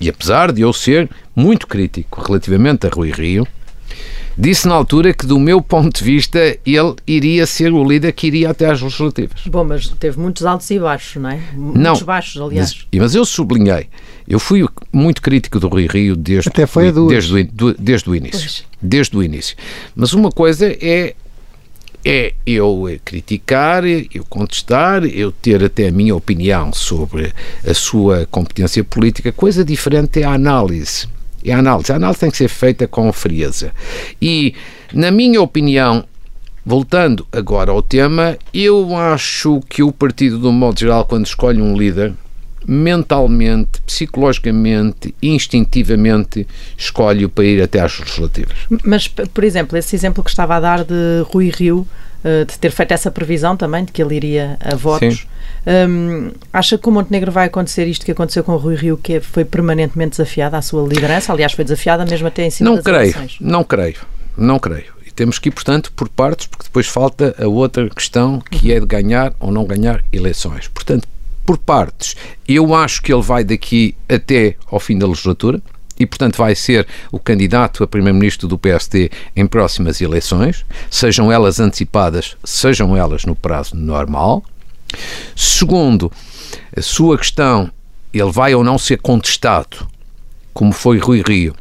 [0.00, 3.46] e apesar de eu ser muito crítico relativamente a Rui Rio,
[4.36, 8.26] disse na altura que, do meu ponto de vista, ele iria ser o líder que
[8.26, 9.40] iria até às legislativas.
[9.46, 11.40] Bom, mas teve muitos altos e baixos, não é?
[11.54, 12.86] Muitos não, baixos, aliás.
[12.92, 13.88] Mas, mas, eu sublinhei,
[14.28, 18.14] eu fui muito crítico do Rui Rio desde, até foi o, desde, o, desde o
[18.14, 18.40] início.
[18.40, 18.64] Pois.
[18.80, 19.56] Desde o início.
[19.94, 21.14] Mas uma coisa é
[22.08, 27.32] é eu criticar, eu contestar, eu ter até a minha opinião sobre
[27.66, 29.32] a sua competência política.
[29.32, 31.08] Coisa diferente é a análise.
[31.44, 31.90] É a análise.
[31.90, 33.72] A análise tem que ser feita com frieza.
[34.22, 34.54] E,
[34.92, 36.04] na minha opinião,
[36.64, 41.60] voltando agora ao tema, eu acho que o partido, de um modo geral, quando escolhe
[41.60, 42.14] um líder,
[42.66, 48.56] mentalmente, psicologicamente, instintivamente escolhe-o para ir até às legislativas.
[48.84, 51.86] Mas, por exemplo, esse exemplo que estava a dar de Rui Rio,
[52.24, 55.28] eh, de ter feito essa previsão também de que ele iria a votos.
[55.64, 59.20] Um, acha que o Montenegro vai acontecer isto que aconteceu com o Rui Rio, que
[59.20, 61.32] foi permanentemente desafiada à sua liderança?
[61.32, 63.36] Aliás, foi desafiada mesmo até em cima não das creio, eleições.
[63.40, 63.96] Não creio,
[64.36, 64.92] não creio.
[65.06, 68.80] E temos que ir, portanto, por partes, porque depois falta a outra questão que é
[68.80, 70.66] de ganhar ou não ganhar eleições.
[70.66, 71.06] Portanto,
[71.46, 72.16] por partes.
[72.46, 75.62] Eu acho que ele vai daqui até ao fim da legislatura
[75.98, 81.58] e, portanto, vai ser o candidato a primeiro-ministro do PSD em próximas eleições, sejam elas
[81.58, 84.44] antecipadas, sejam elas no prazo normal.
[85.34, 86.12] Segundo,
[86.76, 87.70] a sua questão,
[88.12, 89.88] ele vai ou não ser contestado,
[90.52, 91.54] como foi Rui Rio.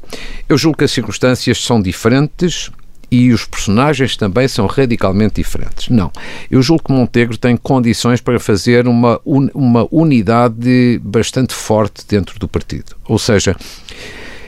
[0.50, 2.70] Eu julgo que as circunstâncias são diferentes
[3.16, 5.88] e os personagens também são radicalmente diferentes.
[5.90, 6.12] Não.
[6.52, 12.48] Eu julgo que Montenegro tem condições para fazer uma, uma unidade bastante forte dentro do
[12.48, 12.96] partido.
[13.08, 13.56] Ou seja,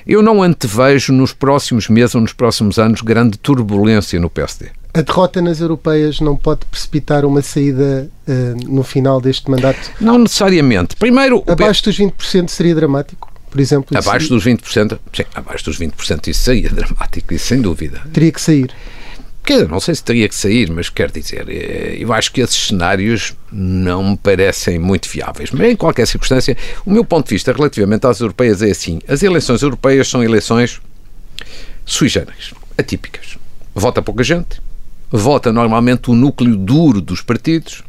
[0.05, 4.67] eu não antevejo nos próximos meses ou nos próximos anos grande turbulência no PSD.
[4.93, 9.91] A derrota nas europeias não pode precipitar uma saída uh, no final deste mandato?
[10.01, 10.95] Não necessariamente.
[10.95, 13.31] Primeiro, abaixo dos 20% seria dramático?
[13.57, 13.97] Por exemplo.
[13.97, 18.01] Abaixo dos 20%, sim, abaixo dos 20%, isso seria dramático, isso sem dúvida.
[18.13, 18.69] Teria que sair.
[19.43, 22.67] Quer não sei se teria que sair, mas quer dizer, eh, eu acho que esses
[22.67, 25.51] cenários não me parecem muito viáveis.
[25.51, 29.23] Mas em qualquer circunstância, o meu ponto de vista relativamente às europeias é assim: as
[29.23, 30.79] eleições europeias são eleições
[31.85, 33.37] sui generis, atípicas.
[33.73, 34.61] Vota pouca gente,
[35.09, 37.83] vota normalmente o núcleo duro dos partidos.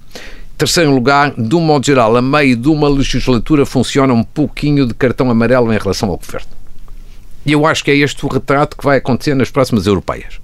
[0.59, 4.93] Terceiro lugar, de um modo geral, a meio de uma legislatura funciona um pouquinho de
[4.93, 6.49] cartão amarelo em relação ao governo.
[7.47, 10.41] E eu acho que é este o retrato que vai acontecer nas próximas europeias.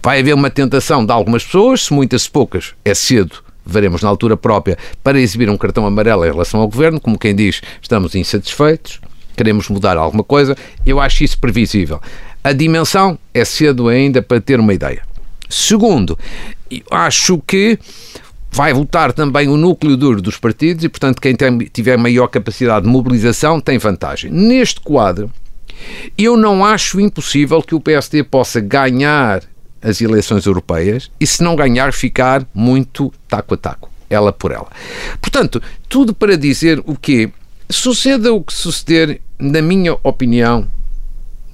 [0.00, 4.08] Vai haver uma tentação de algumas pessoas, se muitas, se poucas, é cedo, veremos na
[4.08, 8.14] altura própria, para exibir um cartão amarelo em relação ao governo, como quem diz, estamos
[8.14, 9.00] insatisfeitos,
[9.36, 10.56] queremos mudar alguma coisa.
[10.86, 12.00] Eu acho isso previsível.
[12.44, 15.02] A dimensão é cedo ainda para ter uma ideia.
[15.48, 16.16] Segundo,
[16.88, 17.76] acho que
[18.50, 22.84] vai votar também o núcleo duro dos partidos e, portanto, quem tem, tiver maior capacidade
[22.84, 24.30] de mobilização tem vantagem.
[24.30, 25.30] Neste quadro,
[26.18, 29.42] eu não acho impossível que o PSD possa ganhar
[29.82, 34.68] as eleições europeias e, se não ganhar, ficar muito taco a taco, ela por ela.
[35.20, 37.30] Portanto, tudo para dizer o quê?
[37.68, 40.66] Suceda o que suceder, na minha opinião,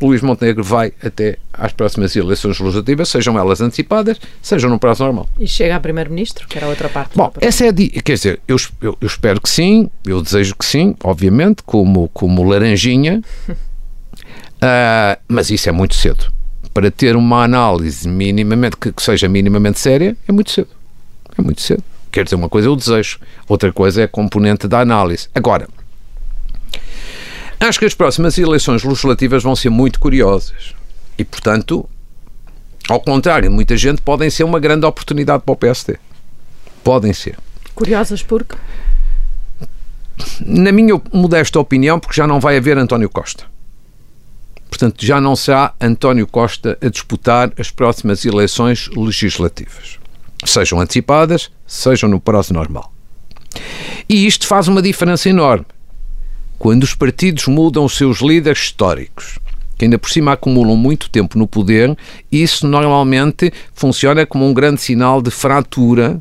[0.00, 5.28] Luís Montenegro vai até às próximas eleições legislativas, sejam elas antecipadas, sejam no prazo normal.
[5.38, 7.16] E chega a Primeiro-Ministro, que era outra parte.
[7.16, 7.72] Bom, essa é a.
[7.72, 12.42] Quer dizer, eu, eu, eu, espero que sim, eu desejo que sim, obviamente, como, como
[12.44, 13.54] laranjinha, uh,
[15.28, 16.36] mas isso é muito cedo
[16.76, 20.68] para ter uma análise minimamente que, que seja minimamente séria, é muito cedo.
[21.38, 21.82] É muito cedo.
[22.12, 25.26] Quer dizer, uma coisa é o desejo, outra coisa é a componente da análise.
[25.34, 25.68] Agora,
[27.60, 30.74] acho que as próximas eleições legislativas vão ser muito curiosas
[31.18, 31.88] e, portanto,
[32.88, 35.98] ao contrário de muita gente, podem ser uma grande oportunidade para o PSD.
[36.84, 37.36] Podem ser.
[37.74, 38.56] Curiosas porque?
[40.40, 43.44] Na minha modesta opinião, porque já não vai haver António Costa.
[44.68, 49.98] Portanto, já não será António Costa a disputar as próximas eleições legislativas.
[50.44, 52.92] Sejam antecipadas, sejam no prazo normal.
[54.08, 55.66] E isto faz uma diferença enorme.
[56.58, 59.38] Quando os partidos mudam os seus líderes históricos,
[59.76, 61.96] que ainda por cima acumulam muito tempo no poder,
[62.32, 66.20] isso normalmente funciona como um grande sinal de fratura,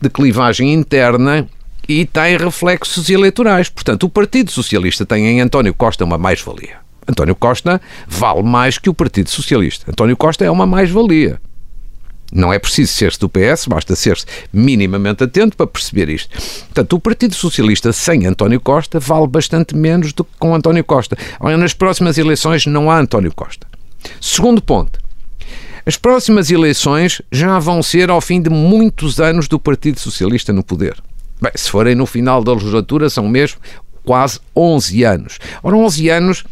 [0.00, 1.46] de clivagem interna
[1.86, 3.68] e tem reflexos eleitorais.
[3.68, 6.76] Portanto, o Partido Socialista tem em António Costa uma mais-valia.
[7.06, 9.90] António Costa vale mais que o Partido Socialista.
[9.90, 11.40] António Costa é uma mais-valia.
[12.32, 16.30] Não é preciso ser-se do PS, basta ser-se minimamente atento para perceber isto.
[16.66, 21.16] Portanto, o Partido Socialista sem António Costa vale bastante menos do que com António Costa.
[21.58, 23.66] Nas próximas eleições não há António Costa.
[24.20, 25.00] Segundo ponto.
[25.84, 30.62] As próximas eleições já vão ser ao fim de muitos anos do Partido Socialista no
[30.62, 30.96] poder.
[31.40, 33.58] Bem, se forem no final da legislatura, são mesmo
[34.04, 35.38] quase 11 anos.
[35.62, 36.44] Ora, 11 anos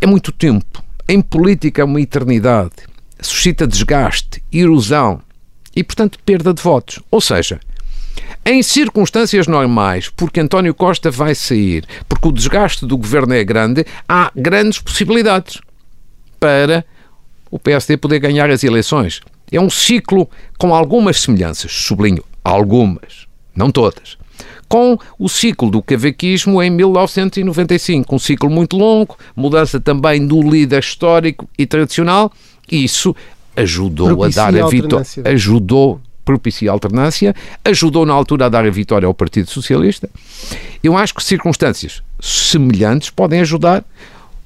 [0.00, 0.82] é muito tempo.
[1.06, 2.72] Em política é uma eternidade.
[3.20, 5.20] Suscita desgaste, erosão
[5.74, 7.00] e, portanto, perda de votos.
[7.10, 7.60] Ou seja,
[8.44, 13.84] em circunstâncias normais, porque António Costa vai sair, porque o desgaste do governo é grande,
[14.08, 15.60] há grandes possibilidades
[16.38, 16.84] para
[17.50, 19.20] o PSD poder ganhar as eleições.
[19.50, 20.28] É um ciclo
[20.58, 24.18] com algumas semelhanças, sublinho, algumas, não todas
[24.68, 28.14] com o ciclo do cavaquismo em 1995.
[28.14, 32.30] Um ciclo muito longo, mudança também do líder histórico e tradicional,
[32.70, 33.14] e isso
[33.56, 35.06] ajudou Propicia a dar a vitória.
[35.24, 40.08] Ajudou, propicia a alternância, ajudou na altura a dar a vitória ao Partido Socialista.
[40.82, 43.84] Eu acho que circunstâncias semelhantes podem ajudar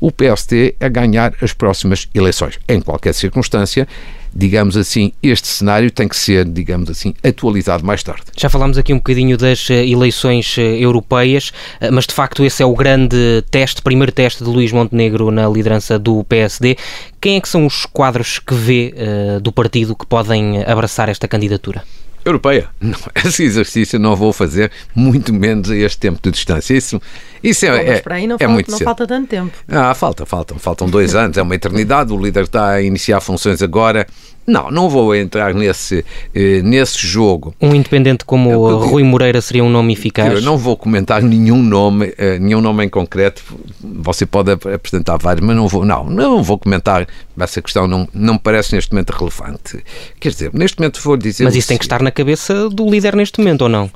[0.01, 2.59] o PST a ganhar as próximas eleições.
[2.69, 3.87] Em qualquer circunstância,
[4.35, 8.23] digamos assim, este cenário tem que ser, digamos assim, atualizado mais tarde.
[8.37, 12.63] Já falámos aqui um bocadinho das eh, eleições eh, europeias, eh, mas de facto esse
[12.63, 16.77] é o grande teste, primeiro teste de Luís Montenegro na liderança do PSD.
[17.21, 21.29] Quem é que são os quadros que vê uh, do partido que podem abraçar esta
[21.29, 21.85] candidatura?
[22.25, 22.69] Europeia.
[22.81, 26.75] Não, esse exercício não vou fazer, muito menos a este tempo de distância.
[26.75, 27.01] Isso,
[27.43, 28.85] isso é, mas é, para aí não, é falta, muito não cedo.
[28.87, 29.53] falta tanto tempo.
[29.69, 32.13] Ah, falta, faltam, faltam dois anos, é uma eternidade.
[32.13, 34.07] O líder está a iniciar funções agora.
[34.47, 37.55] Não, não vou entrar nesse, eh, nesse jogo.
[37.61, 40.33] Um independente como o eu Rui Moreira seria um nome eficaz?
[40.33, 43.43] Eu não vou comentar nenhum nome, eh, nenhum nome em concreto.
[43.81, 47.07] Você pode ap- apresentar vários, mas não vou, não, não vou comentar
[47.39, 47.87] essa questão.
[47.87, 49.79] Não, não me parece neste momento relevante.
[50.19, 51.45] Quer dizer, neste momento vou dizer.
[51.45, 53.91] Mas isso tem que estar na cabeça do líder neste momento, ou não?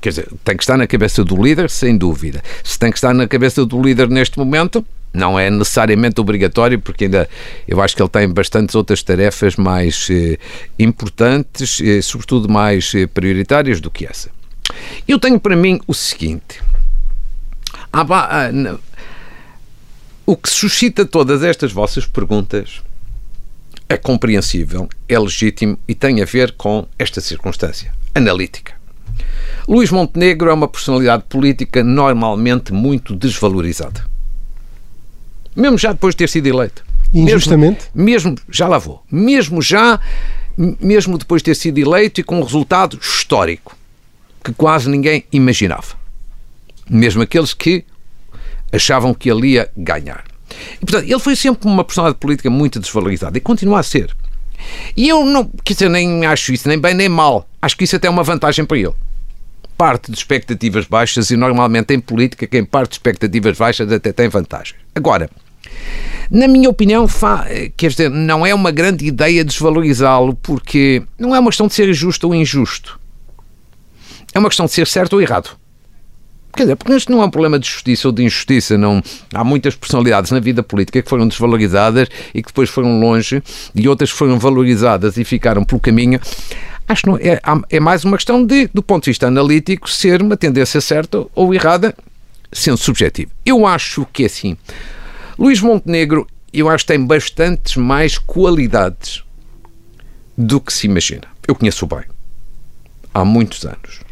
[0.00, 2.42] Quer dizer, tem que estar na cabeça do líder, sem dúvida.
[2.62, 7.04] Se tem que estar na cabeça do líder neste momento, não é necessariamente obrigatório, porque
[7.04, 7.28] ainda
[7.68, 10.38] eu acho que ele tem bastantes outras tarefas mais eh,
[10.78, 14.28] importantes, eh, sobretudo mais eh, prioritárias do que essa.
[15.06, 16.60] Eu tenho para mim o seguinte:
[17.92, 18.78] há ba- ah,
[20.26, 22.82] o que suscita todas estas vossas perguntas
[23.88, 28.72] é compreensível, é legítimo e tem a ver com esta circunstância analítica.
[29.66, 34.04] Luís Montenegro é uma personalidade política normalmente muito desvalorizada.
[35.56, 36.84] Mesmo já depois de ter sido eleito.
[37.12, 37.86] Injustamente?
[37.94, 39.02] Mesmo, mesmo já lá vou.
[39.10, 40.00] Mesmo já,
[40.80, 43.76] mesmo depois de ter sido eleito e com um resultado histórico
[44.42, 45.94] que quase ninguém imaginava.
[46.90, 47.84] Mesmo aqueles que
[48.72, 50.24] achavam que ele ia ganhar.
[50.76, 54.14] E, portanto, ele foi sempre uma personalidade política muito desvalorizada e continua a ser.
[54.96, 57.48] E eu não, quer dizer, nem acho isso nem bem nem mal.
[57.60, 58.94] Acho que isso até é uma vantagem para ele.
[59.76, 64.28] Parte de expectativas baixas e normalmente em política quem parte de expectativas baixas até tem
[64.28, 64.76] vantagem.
[64.94, 65.28] Agora,
[66.30, 67.06] na minha opinião,
[67.76, 71.92] quer dizer, não é uma grande ideia desvalorizá-lo porque não é uma questão de ser
[71.92, 73.00] justo ou injusto.
[74.32, 75.56] É uma questão de ser certo ou errado.
[76.56, 79.02] Quer dizer, porque isto não é um problema de justiça ou de injustiça, não.
[79.32, 83.42] Há muitas personalidades na vida política que foram desvalorizadas e que depois foram longe,
[83.74, 86.20] e outras foram valorizadas e ficaram pelo caminho.
[86.86, 87.40] Acho que não, é,
[87.70, 91.52] é mais uma questão de, do ponto de vista analítico, ser uma tendência certa ou
[91.52, 91.94] errada,
[92.52, 93.32] sendo subjetivo.
[93.44, 94.56] Eu acho que é assim.
[95.36, 99.24] Luís Montenegro, eu acho que tem bastantes mais qualidades
[100.38, 101.24] do que se imagina.
[101.48, 102.04] Eu conheço bem.
[103.12, 104.03] Há muitos anos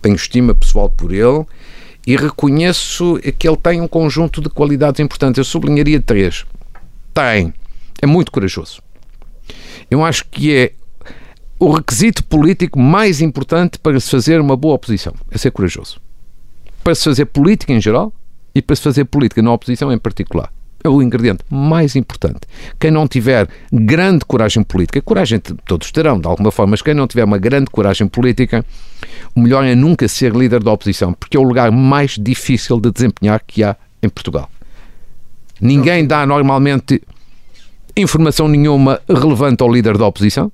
[0.00, 1.44] tenho estima pessoal por ele
[2.06, 5.38] e reconheço que ele tem um conjunto de qualidades importantes.
[5.38, 6.44] Eu sublinharia três.
[7.12, 7.52] Tem.
[8.00, 8.82] É muito corajoso.
[9.90, 10.72] Eu acho que é
[11.58, 15.14] o requisito político mais importante para se fazer uma boa oposição.
[15.30, 16.00] É ser corajoso.
[16.82, 18.12] Para se fazer política em geral
[18.54, 20.50] e para se fazer política na oposição em particular
[20.82, 22.40] é o ingrediente mais importante.
[22.78, 27.06] Quem não tiver grande coragem política, coragem todos terão, de alguma forma, mas quem não
[27.06, 28.64] tiver uma grande coragem política,
[29.34, 32.90] o melhor é nunca ser líder da oposição, porque é o lugar mais difícil de
[32.90, 34.50] desempenhar que há em Portugal.
[35.60, 37.02] Ninguém dá normalmente
[37.96, 40.50] informação nenhuma relevante ao líder da oposição.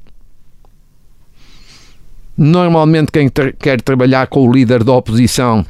[2.37, 5.65] Normalmente, quem quer trabalhar com o líder da oposição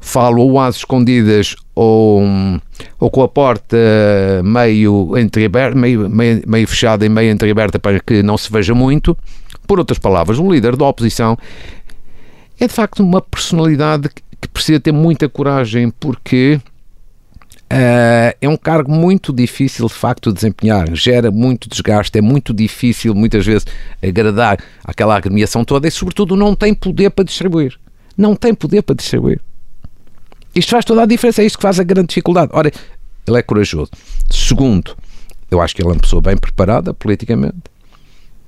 [0.00, 2.22] fala ou às escondidas ou,
[2.98, 3.76] ou com a porta
[4.42, 9.16] meio entreaberta, meio, meio, meio fechada e meio entreaberta para que não se veja muito.
[9.66, 11.36] Por outras palavras, o líder da oposição
[12.58, 14.08] é de facto uma personalidade
[14.40, 16.58] que precisa ter muita coragem porque
[17.68, 22.54] Uh, é um cargo muito difícil de facto de desempenhar, gera muito desgaste, é muito
[22.54, 23.66] difícil muitas vezes
[24.00, 27.76] agradar aquela agremiação toda e, sobretudo, não tem poder para distribuir.
[28.16, 29.40] Não tem poder para distribuir.
[30.56, 32.50] Isto faz toda a diferença, é isto que faz a grande dificuldade.
[32.54, 32.72] Ora,
[33.26, 33.90] ele é corajoso.
[34.30, 34.96] Segundo,
[35.50, 37.58] eu acho que ele é uma pessoa bem preparada politicamente.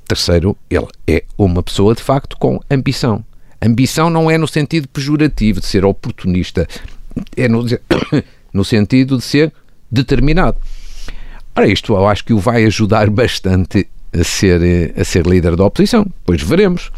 [0.06, 3.22] Terceiro, ele é uma pessoa de facto com ambição.
[3.60, 6.66] Ambição não é no sentido pejorativo de ser oportunista,
[7.36, 7.66] é no,
[8.54, 9.52] no sentido de ser
[9.90, 10.56] determinado.
[11.54, 13.86] Ora, isto eu acho que o vai ajudar bastante
[14.18, 16.06] a ser, a ser líder da oposição.
[16.24, 16.90] Pois veremos.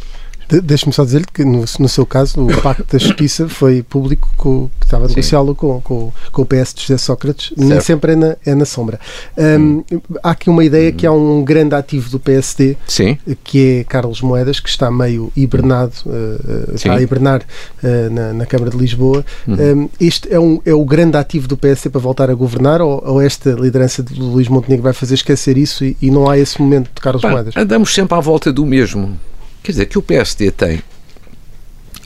[0.50, 4.28] De, Deixe-me só dizer que, no, no, seu caso, o Pacto da Justiça foi público
[4.36, 7.64] com, que estava a negociá-lo com, com, com, o PS de José Sócrates, certo.
[7.64, 8.98] nem sempre é na, é na sombra.
[9.38, 10.00] Um, hum.
[10.22, 10.94] Há aqui uma ideia hum.
[10.94, 13.16] que há um grande ativo do PSD, Sim.
[13.44, 17.42] que é Carlos Moedas, que está meio hibernado, uh, está a hibernar
[17.82, 19.24] uh, na, na, Câmara de Lisboa.
[19.46, 19.54] Hum.
[19.54, 23.02] Um, este é, um, é o grande ativo do PSD para voltar a governar ou,
[23.06, 26.60] ou esta liderança de Luís Montenegro vai fazer esquecer isso e, e não há esse
[26.60, 27.56] momento de Carlos Moedas?
[27.56, 29.18] Andamos sempre à volta do mesmo.
[29.62, 30.82] Quer dizer, que o PSD tem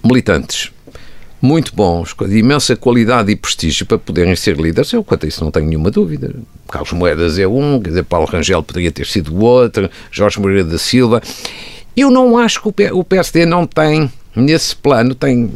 [0.03, 0.73] militantes
[1.45, 5.45] muito bons, de imensa qualidade e prestígio para poderem ser líderes, eu quanto a isso
[5.45, 6.35] não tenho nenhuma dúvida.
[6.71, 10.79] Carlos Moedas é um, quer dizer, Paulo Rangel poderia ter sido outro, Jorge Moreira da
[10.79, 11.23] Silva.
[11.95, 15.53] Eu não acho que o PSD não tem, nesse plano, tem,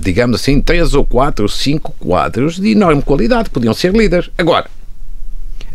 [0.00, 4.30] digamos assim, três ou quatro ou cinco quadros de enorme qualidade, podiam ser líderes.
[4.38, 4.70] Agora,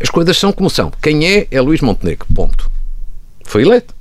[0.00, 0.92] as coisas são como são.
[1.00, 2.68] Quem é, é Luís Montenegro, ponto.
[3.44, 3.94] Foi eleito.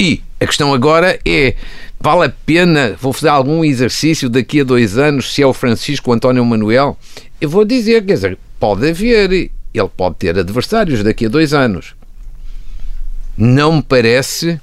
[0.00, 1.54] E a questão agora é:
[2.00, 2.96] vale a pena?
[3.00, 6.96] Vou fazer algum exercício daqui a dois anos se é o Francisco António Manuel?
[7.40, 11.94] Eu vou dizer, quer dizer, pode haver, ele pode ter adversários daqui a dois anos.
[13.36, 14.60] Não me parece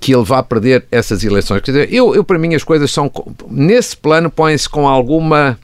[0.00, 1.60] que ele vá perder essas eleições.
[1.62, 3.10] Quer dizer, eu, eu para mim as coisas são.
[3.50, 5.58] Nesse plano põem-se com alguma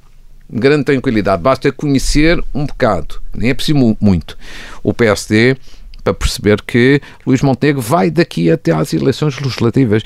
[0.50, 1.42] grande tranquilidade.
[1.42, 4.37] Basta conhecer um bocado, nem é preciso muito.
[4.82, 5.56] O PSD
[6.04, 10.02] para perceber que Luís Montenegro vai daqui até às eleições legislativas.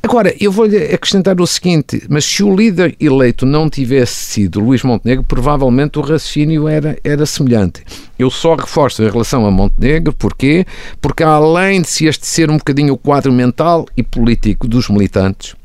[0.00, 4.82] Agora, eu vou-lhe acrescentar o seguinte: mas se o líder eleito não tivesse sido Luís
[4.82, 7.82] Montenegro, provavelmente o raciocínio era, era semelhante.
[8.18, 10.66] Eu só reforço em relação a Montenegro, porquê?
[11.00, 15.56] Porque além de se este ser um bocadinho o quadro mental e político dos militantes,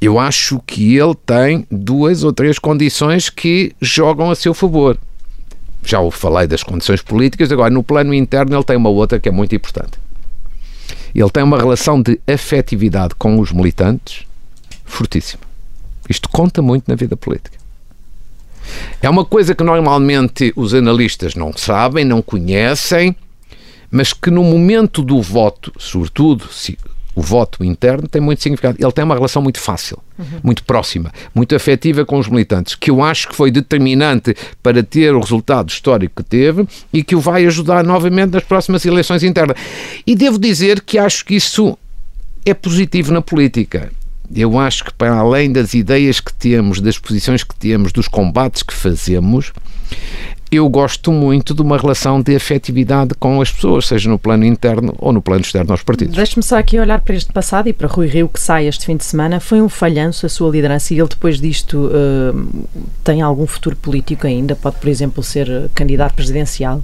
[0.00, 4.96] eu acho que ele tem duas ou três condições que jogam a seu favor.
[5.88, 9.28] Já o falei das condições políticas, agora no plano interno ele tem uma outra que
[9.28, 9.98] é muito importante.
[11.14, 14.26] Ele tem uma relação de afetividade com os militantes
[14.84, 15.42] fortíssima.
[16.08, 17.58] Isto conta muito na vida política.
[19.00, 23.16] É uma coisa que normalmente os analistas não sabem, não conhecem,
[23.90, 26.78] mas que no momento do voto, sobretudo se
[27.18, 28.76] o voto interno, tem muito significado.
[28.78, 30.38] Ele tem uma relação muito fácil, uhum.
[30.40, 35.12] muito próxima, muito afetiva com os militantes, que eu acho que foi determinante para ter
[35.12, 39.56] o resultado histórico que teve e que o vai ajudar novamente nas próximas eleições internas.
[40.06, 41.76] E devo dizer que acho que isso
[42.46, 43.90] é positivo na política.
[44.32, 48.62] Eu acho que, para além das ideias que temos, das posições que temos, dos combates
[48.62, 49.52] que fazemos,
[50.50, 54.94] eu gosto muito de uma relação de afetividade com as pessoas, seja no plano interno
[54.98, 56.16] ou no plano externo aos partidos.
[56.16, 58.96] Deixe-me só aqui olhar para este passado e para Rui Rio, que sai este fim
[58.96, 59.40] de semana.
[59.40, 62.66] Foi um falhanço a sua liderança e ele, depois disto, uh,
[63.04, 64.56] tem algum futuro político ainda?
[64.56, 66.82] Pode, por exemplo, ser candidato presidencial?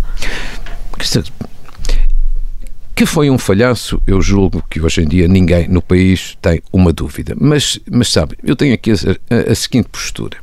[2.95, 6.93] Que foi um falhanço, eu julgo que hoje em dia ninguém no país tem uma
[6.93, 7.35] dúvida.
[7.41, 10.37] Mas, mas sabe, eu tenho aqui a, a, a seguinte postura.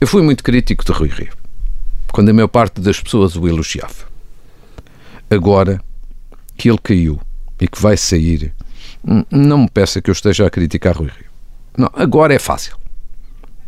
[0.00, 1.39] Eu fui muito crítico de Rui Rio
[2.12, 4.08] quando a maior parte das pessoas o elogiava.
[5.30, 5.80] Agora
[6.56, 7.20] que ele caiu
[7.60, 8.52] e que vai sair,
[9.30, 11.30] não me peça que eu esteja a criticar Rui Rio.
[11.76, 12.76] Não, agora é fácil.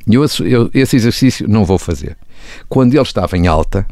[0.07, 2.17] Eu, eu, esse exercício não vou fazer.
[2.69, 3.87] Quando ele estava em alta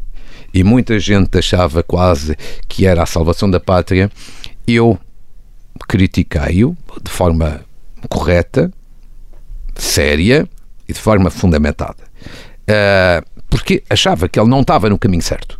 [0.53, 2.35] e muita gente achava quase
[2.67, 4.11] que era a salvação da pátria,
[4.67, 4.99] eu
[5.87, 7.61] critiquei-o de forma
[8.09, 8.71] correta,
[9.75, 10.47] séria
[10.87, 12.03] e de forma fundamentada.
[12.61, 13.25] Uh,
[13.61, 15.59] porque achava que ele não estava no caminho certo.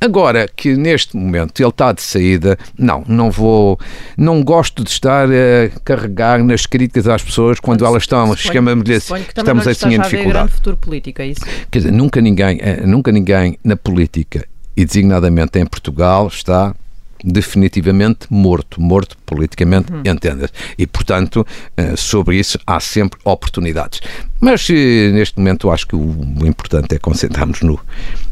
[0.00, 3.78] Agora que neste momento ele está de saída, não, não vou,
[4.16, 9.66] não gosto de estar a carregar nas críticas às pessoas quando elas estão, chegamos estamos
[9.66, 10.52] assim em dificuldade.
[10.52, 11.40] futuro político, é isso?
[11.68, 16.74] Quer dizer, nunca ninguém, eh, nunca ninguém na política e designadamente em Portugal está
[17.24, 20.02] definitivamente morto, morto politicamente, uhum.
[20.04, 21.46] entenda E, portanto,
[21.76, 24.00] eh, sobre isso há sempre oportunidades.
[24.40, 27.78] Mas eh, neste momento acho que o importante é concentrarmos no,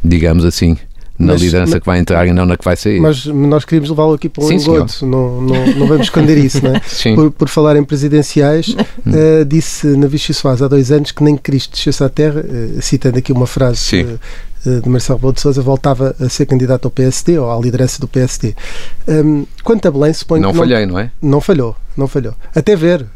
[0.02, 0.76] digamos assim,
[1.18, 3.00] na mas, liderança mas, que vai entrar e não na que vai sair.
[3.00, 6.74] Mas nós queríamos levá-lo aqui para o engodo, não, não, não vamos esconder isso, não
[6.74, 6.80] é?
[7.14, 11.36] Por, por, falar em presidenciais, uh, disse na Vichy Soares há dois anos que nem
[11.36, 14.18] Cristo descesse à Terra, uh, citando aqui uma frase uh,
[14.66, 18.08] de Marcelo Rebelo de Sousa, voltava a ser candidato ao PSD ou à liderança do
[18.08, 18.54] PSD.
[19.08, 20.56] Um, quanto a Belém, suponho não que.
[20.56, 21.10] Não falhei, não é?
[21.22, 22.34] Não falhou, não falhou.
[22.54, 23.06] Até ver.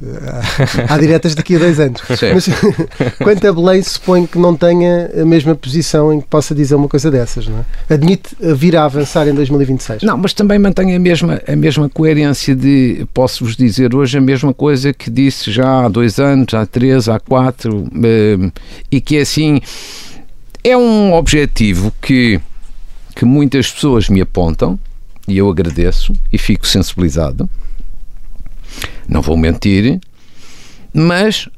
[0.89, 2.01] Há, há diretas daqui a dois anos.
[2.01, 2.35] Sim.
[2.35, 2.49] Mas
[3.19, 6.89] quanto a Belém, suponho que não tenha a mesma posição em que possa dizer uma
[6.89, 7.95] coisa dessas, não é?
[7.95, 10.03] Admite vir a avançar em 2026.
[10.03, 14.55] Não, mas também mantém a mesma, a mesma coerência de, posso-vos dizer hoje, a mesma
[14.55, 17.89] coisa que disse já há dois anos, há três, há quatro,
[18.91, 19.61] e que é assim
[20.63, 22.41] é um objetivo que,
[23.15, 24.79] que muitas pessoas me apontam
[25.27, 27.49] e eu agradeço e fico sensibilizado.
[29.09, 30.01] Não vou mentir,
[30.93, 31.49] mas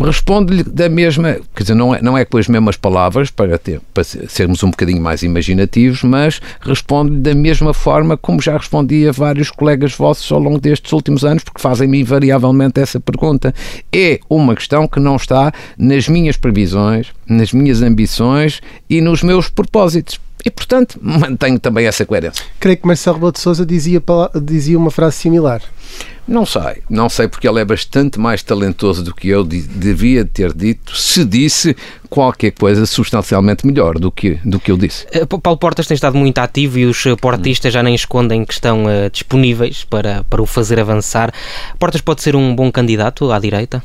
[0.00, 3.80] responde-lhe da mesma, quer dizer, não é, não é com as mesmas palavras para, ter,
[3.92, 9.12] para sermos um bocadinho mais imaginativos, mas responde-lhe da mesma forma como já respondi a
[9.12, 13.54] vários colegas vossos ao longo destes últimos anos, porque fazem-me invariavelmente essa pergunta.
[13.92, 19.48] É uma questão que não está nas minhas previsões, nas minhas ambições e nos meus
[19.48, 20.18] propósitos.
[20.44, 22.42] E, portanto, mantenho também essa coerência.
[22.58, 24.02] Creio que Marcelo Rebelo de Sousa dizia,
[24.42, 25.60] dizia uma frase similar.
[26.30, 30.54] Não sei, não sei porque ele é bastante mais talentoso do que eu devia ter
[30.54, 31.76] dito se disse
[32.08, 35.08] qualquer coisa substancialmente melhor do que, do que eu disse.
[35.10, 38.84] Eh, Paulo Portas tem estado muito ativo e os portistas já nem escondem que estão
[38.84, 41.34] uh, disponíveis para, para o fazer avançar.
[41.80, 43.82] Portas pode ser um bom candidato à direita?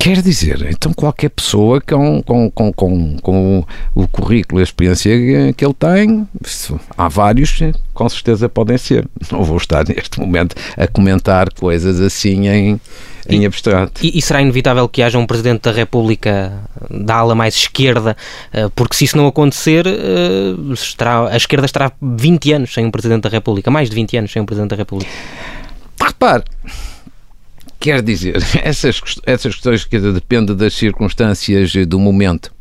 [0.00, 5.12] Quer dizer, então qualquer pessoa com, com, com, com, com o currículo e a experiência
[5.52, 6.26] que ele tem,
[6.96, 7.58] há vários,
[7.92, 9.06] com certeza podem ser.
[9.30, 12.80] Não vou estar neste momento a comentar coisas assim em,
[13.28, 14.00] em abstrato.
[14.02, 16.50] E, e, será inevitável que haja um Presidente da República
[16.88, 18.16] da ala mais esquerda,
[18.54, 22.90] eh, porque se isso não acontecer, eh, estará, a esquerda estará 20 anos sem um
[22.90, 25.10] Presidente da República, mais de 20 anos sem um Presidente da República.
[26.02, 26.44] Repare,
[27.80, 32.52] Quer dizer, essas, essas questões que dependem das circunstâncias do momento.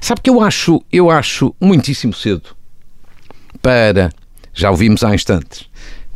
[0.00, 2.56] Sabe que eu acho, eu acho muitíssimo cedo
[3.60, 4.10] para,
[4.54, 5.66] já ouvimos há instantes,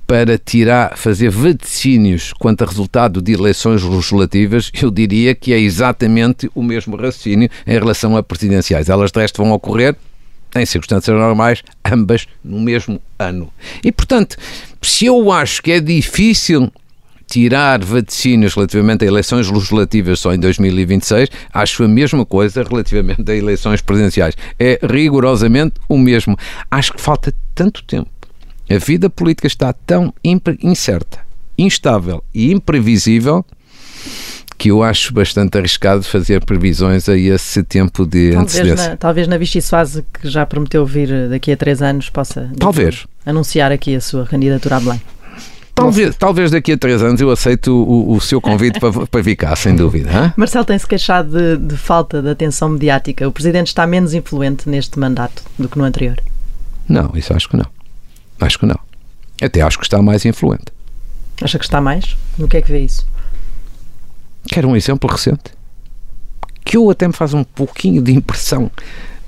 [0.07, 6.49] para tirar, fazer vaticínios quanto a resultado de eleições legislativas, eu diria que é exatamente
[6.55, 8.89] o mesmo raciocínio em relação a presidenciais.
[8.89, 9.97] Elas de resto vão ocorrer
[10.55, 13.53] em circunstâncias normais, ambas no mesmo ano.
[13.83, 14.37] E portanto,
[14.81, 16.73] se eu acho que é difícil
[17.27, 23.35] tirar vaticínios relativamente a eleições legislativas só em 2026, acho a mesma coisa relativamente a
[23.35, 24.35] eleições presidenciais.
[24.59, 26.37] É rigorosamente o mesmo.
[26.71, 28.09] Acho que falta tanto tempo.
[28.69, 31.21] A vida política está tão incerta,
[31.57, 33.45] instável e imprevisível
[34.59, 38.89] que eu acho bastante arriscado fazer previsões a esse tempo de talvez antecedência.
[38.91, 43.07] Na, talvez na Vichy Soase, que já prometeu vir daqui a três anos, possa talvez.
[43.25, 45.01] anunciar aqui a sua candidatura a Belém.
[45.77, 49.37] Talvez, talvez daqui a três anos eu aceito o, o seu convite para, para vir
[49.37, 50.11] cá, sem dúvida.
[50.11, 50.33] Hein?
[50.35, 53.29] Marcelo tem-se queixado de, de falta de atenção mediática.
[53.29, 56.19] O Presidente está menos influente neste mandato do que no anterior?
[56.89, 57.67] Não, isso acho que não.
[58.41, 58.79] Acho que não.
[59.41, 60.65] Até acho que está mais influente.
[61.43, 62.17] Acha que está mais?
[62.39, 63.07] No que é que vê isso?
[64.49, 65.55] Quero um exemplo recente
[66.65, 68.71] que eu até me faz um pouquinho de impressão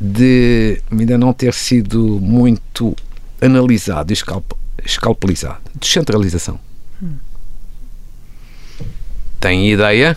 [0.00, 2.96] de ainda não ter sido muito
[3.40, 4.14] analisado e
[4.84, 5.60] escalpelizado.
[5.74, 6.58] Descentralização.
[7.02, 7.16] Hum.
[9.40, 10.16] Tem ideia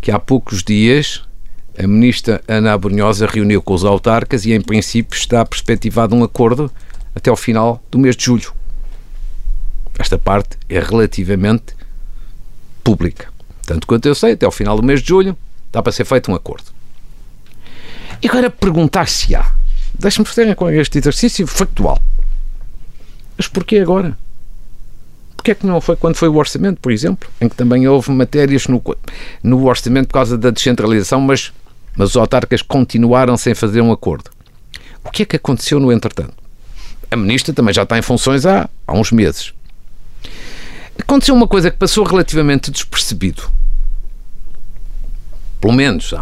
[0.00, 1.22] que há poucos dias
[1.78, 6.70] a ministra Ana Abrunhosa reuniu com os autarcas e, em princípio, está perspectivado um acordo
[7.14, 8.52] até ao final do mês de julho.
[9.96, 11.76] Esta parte é relativamente
[12.82, 13.28] pública.
[13.64, 15.36] Tanto quanto eu sei, até ao final do mês de julho
[15.70, 16.64] dá para ser feito um acordo.
[18.20, 19.52] E agora perguntar-se há.
[19.96, 22.00] Deixe-me fazer com este exercício factual.
[23.38, 24.18] Mas porquê agora?
[25.34, 28.10] Porquê é que não foi quando foi o orçamento, por exemplo, em que também houve
[28.10, 28.82] matérias no,
[29.42, 31.52] no orçamento por causa da descentralização, mas,
[31.96, 34.30] mas os autarcas continuaram sem fazer um acordo?
[35.02, 36.34] O que é que aconteceu no entretanto?
[37.10, 39.54] A ministra também já está em funções há, há uns meses.
[40.98, 43.48] Aconteceu uma coisa que passou relativamente despercebido
[45.60, 46.12] pelo menos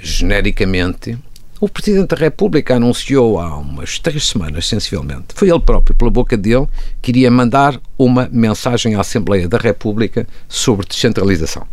[0.00, 1.18] genericamente,
[1.60, 6.36] o Presidente da República anunciou há umas três semanas, sensivelmente, foi ele próprio, pela boca
[6.36, 6.66] dele,
[7.02, 11.66] que iria mandar uma mensagem à Assembleia da República sobre descentralização.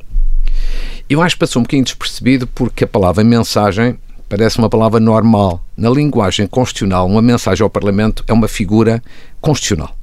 [1.07, 5.63] Eu acho que passou um bocadinho despercebido porque a palavra mensagem parece uma palavra normal.
[5.77, 9.03] Na linguagem constitucional, uma mensagem ao Parlamento é uma figura
[9.39, 9.95] constitucional.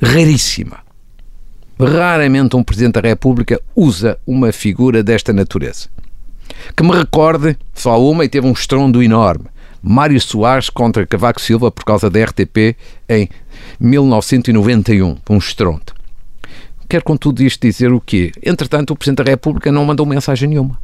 [0.00, 0.78] Raríssima.
[1.78, 5.88] Raramente um Presidente da República usa uma figura desta natureza.
[6.76, 9.46] Que me recorde, só uma e teve um estrondo enorme.
[9.82, 12.76] Mário Soares contra Cavaco Silva por causa da RTP
[13.08, 13.28] em
[13.80, 15.16] 1991.
[15.28, 15.92] Um estrondo.
[16.88, 18.32] Quero com tudo isto dizer o quê?
[18.42, 20.78] Entretanto, o Presidente da República não mandou mensagem nenhuma.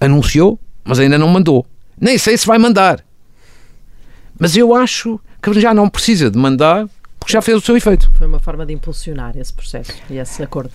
[0.00, 1.66] Anunciou, mas ainda não mandou.
[2.00, 3.04] Nem sei se vai mandar.
[4.38, 8.10] Mas eu acho que já não precisa de mandar porque já fez o seu efeito.
[8.16, 10.72] Foi uma forma de impulsionar esse processo e esse acordo.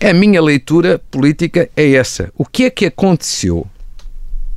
[0.00, 2.32] A minha leitura política é essa.
[2.36, 3.66] O que é que aconteceu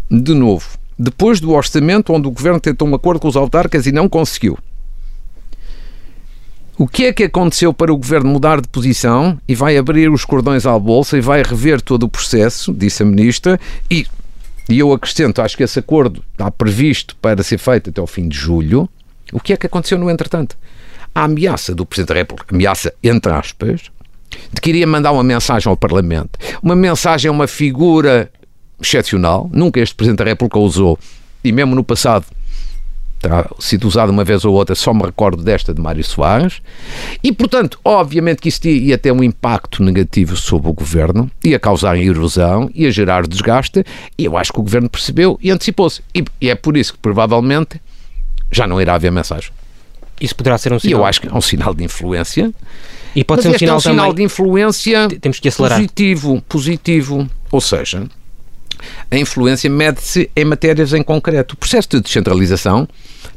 [0.09, 0.77] de novo?
[0.99, 4.57] Depois do orçamento, onde o governo tentou um acordo com os autarcas e não conseguiu.
[6.79, 10.23] O que é que aconteceu para o governo mudar de posição e vai abrir os
[10.23, 13.59] cordões à bolsa e vai rever todo o processo, disse a ministra,
[13.89, 14.05] e,
[14.69, 18.27] e eu acrescento, acho que esse acordo está previsto para ser feito até o fim
[18.27, 18.87] de julho.
[19.33, 20.55] O que é que aconteceu no entretanto?
[21.15, 23.91] A ameaça do Presidente da República, ameaça entre aspas,
[24.51, 26.39] de que iria mandar uma mensagem ao Parlamento.
[26.61, 28.31] Uma mensagem a uma figura
[28.81, 30.99] excepcional, nunca este Presidente da República usou,
[31.43, 32.25] e mesmo no passado
[33.19, 36.61] terá sido usado uma vez ou outra, só me recordo desta de Mário Soares,
[37.23, 41.97] e portanto, obviamente que isso ia ter um impacto negativo sobre o governo, ia causar
[41.97, 43.83] erosão, ia gerar desgaste,
[44.17, 46.01] e eu acho que o governo percebeu e antecipou-se.
[46.13, 47.81] E, e é por isso que provavelmente
[48.51, 49.51] já não irá haver mensagem.
[50.21, 50.99] Isso poderá ser um sinal.
[50.99, 52.51] E eu acho que é um sinal de influência.
[53.17, 54.15] E pode Mas ser um sinal, é um sinal também...
[54.15, 55.79] de influência Temos que acelerar.
[55.79, 57.29] positivo, positivo.
[57.51, 58.07] Ou seja,
[59.09, 61.55] a influência mede-se em matérias em concreto.
[61.55, 62.87] O processo de descentralização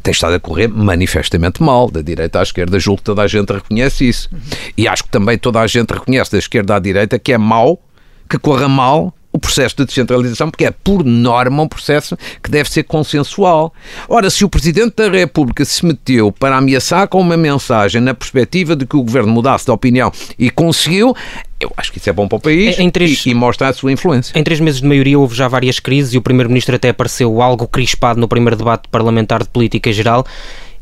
[0.02, 3.50] tem estado a correr manifestamente mal, da direita à esquerda, julgo que toda a gente
[3.50, 4.28] reconhece isso.
[4.76, 7.82] E acho que também toda a gente reconhece da esquerda à direita que é mau,
[8.28, 12.70] que corra mal o processo de descentralização, porque é, por norma, um processo que deve
[12.70, 13.72] ser consensual.
[14.08, 18.74] Ora, se o Presidente da República se meteu para ameaçar com uma mensagem na perspectiva
[18.74, 21.14] de que o Governo mudasse de opinião e conseguiu,
[21.60, 23.72] eu acho que isso é bom para o país Em três- e, e mostra a
[23.72, 24.36] sua influência.
[24.38, 27.68] Em três meses de maioria houve já várias crises e o Primeiro-Ministro até apareceu algo
[27.68, 30.26] crispado no primeiro debate parlamentar de política geral.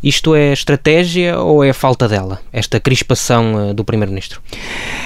[0.02, 2.40] Isto é estratégia ou é falta dela?
[2.52, 4.40] Esta crispação eh, do Primeiro-Ministro?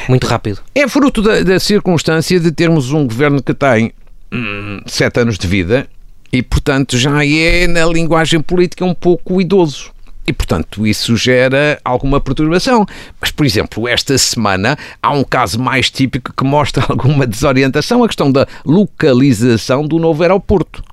[0.06, 0.60] Muito rápido.
[0.74, 3.92] É fruto da, da circunstância de termos um governo que tem
[4.30, 5.88] hum, sete anos de vida
[6.30, 9.90] e, portanto, já é, na linguagem política, um pouco idoso.
[10.26, 12.86] E, portanto, isso gera alguma perturbação.
[13.20, 18.06] Mas, por exemplo, esta semana há um caso mais típico que mostra alguma desorientação, a
[18.06, 20.84] questão da localização do novo aeroporto.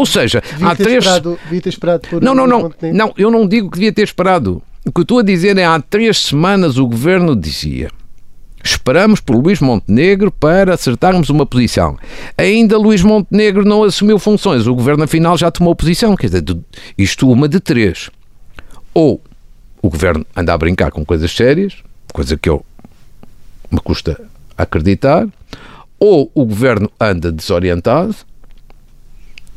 [0.00, 0.96] Ou seja, Devia há três...
[1.04, 2.72] esperado- devia ter esperado por Não, não, não.
[2.92, 4.62] Não, eu não digo que devia ter esperado.
[4.86, 7.90] O que eu estou a dizer é há três semanas o governo dizia
[8.64, 11.98] Esperamos por Luís Montenegro para acertarmos uma posição.
[12.36, 16.16] Ainda Luís Montenegro não assumiu funções, o governo afinal já tomou posição.
[16.16, 16.44] Quer dizer,
[16.96, 18.10] isto uma de três.
[18.94, 19.20] Ou
[19.82, 21.74] o governo anda a brincar com coisas sérias,
[22.12, 22.64] coisa que eu
[23.70, 24.20] me custa
[24.58, 25.26] acreditar,
[25.98, 28.14] ou o governo anda desorientado,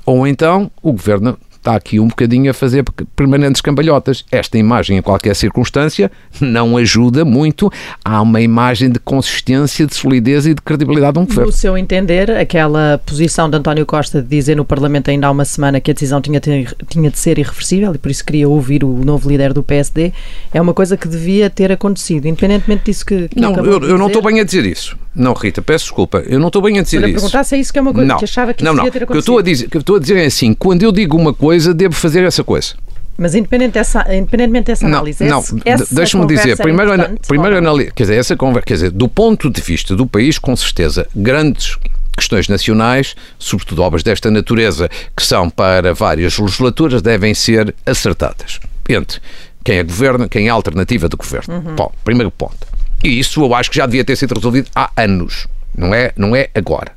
[0.05, 2.83] ou então o governo está aqui um bocadinho a fazer
[3.15, 4.25] permanentes cambalhotas.
[4.31, 6.11] Esta imagem, em qualquer circunstância,
[6.41, 7.71] não ajuda muito
[8.03, 11.45] a uma imagem de consistência, de solidez e de credibilidade de um governo.
[11.47, 15.45] No seu entender, aquela posição de António Costa de dizer no Parlamento ainda há uma
[15.45, 18.83] semana que a decisão tinha, ter, tinha de ser irreversível e por isso queria ouvir
[18.83, 20.11] o novo líder do PSD,
[20.53, 23.29] é uma coisa que devia ter acontecido, independentemente disso que.
[23.29, 24.97] que não, eu, eu não estou bem a dizer isso.
[25.15, 27.17] Não, Rita, peço desculpa, eu não estou bem a dizer Para isso.
[27.17, 28.91] perguntar se é isso que é uma coisa não, que achava que não, devia não.
[28.91, 29.19] ter que eu acontecido.
[29.19, 31.33] estou a dizer, o que eu estou a dizer é assim: quando eu digo uma
[31.33, 32.73] coisa, devo fazer essa coisa.
[33.17, 37.91] Mas independente dessa, independentemente dessa análise, não, não, deixa-me dizer, é primeiro, importante, primeiro anali-
[37.91, 41.77] quer dizer, essa conversa, quer dizer, do ponto de vista do país, com certeza, grandes
[42.17, 48.59] questões nacionais, sobretudo obras desta natureza, que são para várias legislaturas, devem ser acertadas.
[48.89, 49.19] Entre
[49.63, 51.53] quem é governo, quem é a alternativa do governo.
[51.55, 51.75] Uhum.
[51.75, 52.67] Bom, primeiro ponto.
[53.03, 55.47] E isso eu acho que já devia ter sido resolvido há anos,
[55.77, 56.91] não é, não é agora.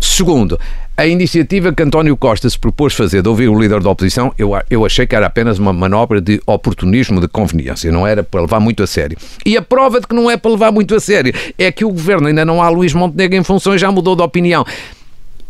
[0.00, 0.58] Segundo,
[0.96, 4.50] a iniciativa que António Costa se propôs fazer de ouvir o líder da oposição, eu,
[4.68, 8.58] eu achei que era apenas uma manobra de oportunismo, de conveniência, não era para levar
[8.58, 9.16] muito a sério.
[9.46, 11.90] E a prova de que não é para levar muito a sério é que o
[11.90, 14.64] governo ainda não há Luís Montenegro em funções, já mudou de opinião.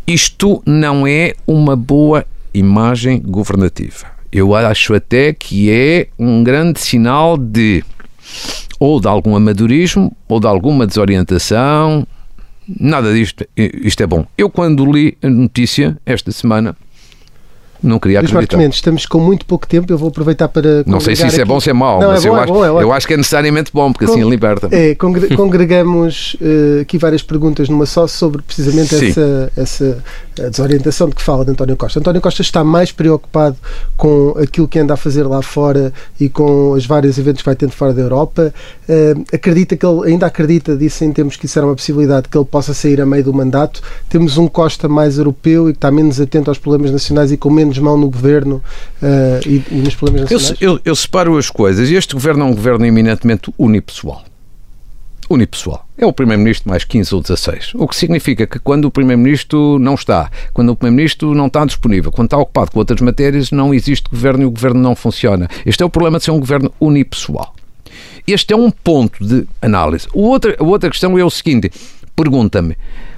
[0.05, 4.05] Isto não é uma boa imagem governativa.
[4.31, 7.83] Eu acho até que é um grande sinal de
[8.79, 12.07] ou de algum amadorismo ou de alguma desorientação.
[12.79, 14.27] Nada disto, isto é bom.
[14.37, 16.75] Eu, quando li a notícia esta semana,
[17.81, 18.57] não queria Luís acreditar.
[18.57, 20.83] Mendes, estamos com muito pouco tempo, eu vou aproveitar para.
[20.85, 22.35] Não sei se isso é aqui- bom ou se é mau, Não, mas é bom,
[22.35, 24.67] eu, é acho, bom, é eu acho que é necessariamente bom, porque assim Con- liberta.
[24.71, 29.09] É, congre- congregamos eh, aqui várias perguntas numa só sobre precisamente Sim.
[29.09, 30.03] essa, essa
[30.37, 31.99] eh, desorientação de que fala de António Costa.
[31.99, 33.55] António Costa está mais preocupado
[33.97, 37.55] com aquilo que anda a fazer lá fora e com os vários eventos que vai
[37.55, 38.53] tendo fora da Europa.
[38.87, 42.37] Eh, acredita que ele, ainda acredita, disse em termos que isso era uma possibilidade, que
[42.37, 43.81] ele possa sair a meio do mandato.
[44.09, 47.49] Temos um Costa mais europeu e que está menos atento aos problemas nacionais e com
[47.49, 48.63] menos mão no governo
[49.01, 50.57] eh, e, e nos problemas Eu, nacionais.
[50.59, 51.89] se- eu, eu separo as coisas.
[51.91, 54.23] Este governo é um governo eminentemente unipessoal.
[55.29, 55.85] Unipessoal.
[55.95, 57.71] É o Primeiro-Ministro mais 15 ou 16.
[57.75, 62.11] O que significa que quando o Primeiro-Ministro não está, quando o Primeiro-Ministro não está disponível,
[62.11, 65.47] quando está ocupado com outras matérias, não existe governo e o governo não funciona.
[65.63, 67.53] Este é o problema de ser um governo unipessoal.
[68.25, 70.07] Este é um ponto de análise.
[70.13, 71.71] O outra, a outra questão é o seguinte:
[72.15, 72.75] pergunta-me,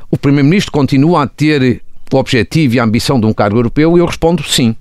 [0.09, 1.81] o Primeiro-Ministro continua a ter
[2.17, 3.97] o objetivo e a ambição de um cargo europeu?
[3.97, 4.75] Eu respondo sim.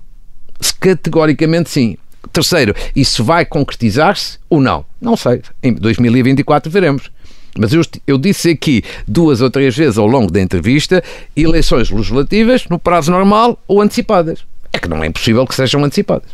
[0.79, 1.97] Categoricamente sim.
[2.31, 4.85] Terceiro, isso vai concretizar-se ou não?
[5.01, 5.41] Não sei.
[5.61, 7.11] Em 2024 veremos.
[7.57, 11.03] Mas eu, eu disse aqui duas ou três vezes ao longo da entrevista
[11.35, 14.45] eleições legislativas no prazo normal ou antecipadas.
[14.71, 16.29] É que não é impossível que sejam antecipadas.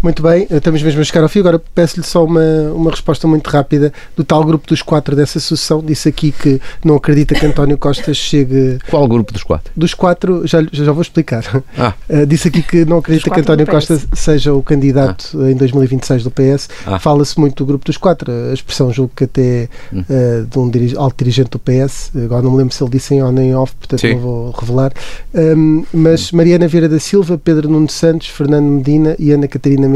[0.00, 1.40] Muito bem, estamos mesmo a chegar ao fim.
[1.40, 2.40] Agora peço-lhe só uma,
[2.72, 5.82] uma resposta muito rápida do tal grupo dos quatro dessa sucessão.
[5.84, 8.78] Disse aqui que não acredita que António Costa chegue.
[8.88, 9.72] Qual grupo dos quatro?
[9.76, 11.62] Dos quatro, já, já vou explicar.
[11.76, 11.94] Ah.
[12.08, 16.30] Uh, disse aqui que não acredita que António Costa seja o candidato em 2026 do
[16.30, 16.68] PS.
[16.86, 16.98] Ah.
[17.00, 18.30] Fala-se muito do grupo dos quatro.
[18.30, 20.04] A expressão julgo que até Hum.
[20.08, 22.12] uh, de um dirige- alto dirigente do PS.
[22.24, 24.12] Agora não me lembro se ele disse em on nem em off, portanto Sim.
[24.14, 24.92] não vou revelar.
[25.34, 29.87] Um, mas Mariana Vieira da Silva, Pedro Nuno Santos, Fernando Medina e Ana Catarina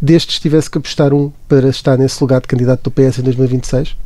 [0.00, 3.96] Destes tivesse que apostar um para estar nesse lugar de candidato do PS em 2026?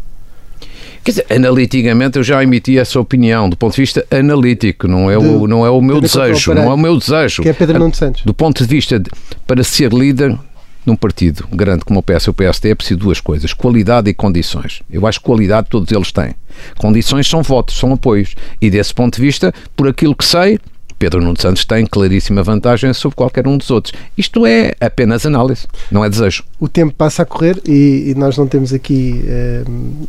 [1.04, 5.16] Quer dizer, analiticamente eu já emiti essa opinião, do ponto de vista analítico, não é,
[5.16, 7.42] o, De- não é o meu o desejo, não é o meu desejo.
[7.42, 8.22] Que é Pedro Nuno Santos.
[8.24, 9.08] Do ponto de vista de,
[9.46, 10.36] para ser líder
[10.84, 14.14] num partido grande como o PS e o PSD é preciso duas coisas, qualidade e
[14.14, 14.82] condições.
[14.90, 16.34] Eu acho que qualidade todos eles têm.
[16.76, 18.34] Condições são votos, são apoios.
[18.60, 20.58] E desse ponto de vista, por aquilo que sei,
[20.98, 23.92] Pedro Nuno Santos tem claríssima vantagem sobre qualquer um dos outros.
[24.16, 26.42] Isto é apenas análise, não é desejo.
[26.58, 29.62] O tempo passa a correr e, e nós não temos aqui eh,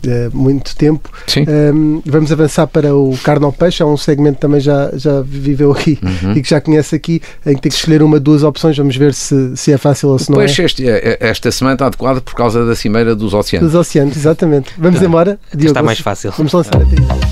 [0.08, 1.10] eh, muito tempo.
[1.28, 1.42] Sim.
[1.48, 1.72] Eh,
[2.06, 5.72] vamos avançar para o carne ao peixe, é um segmento que também já, já viveu
[5.72, 6.34] aqui Uhum.
[6.34, 8.78] e que já conhece aqui, em que tem que escolher uma, duas opções.
[8.78, 10.46] Vamos ver se, se é fácil ou se não é.
[10.46, 10.84] Pois este,
[11.20, 13.72] esta semana está adequada por causa da cimeira dos oceanos.
[13.72, 14.72] Dos oceanos, exatamente.
[14.78, 15.06] Vamos Tá.
[15.06, 15.40] embora.
[15.54, 16.32] Diogo, está mais fácil.
[16.38, 17.27] Vamos lançar a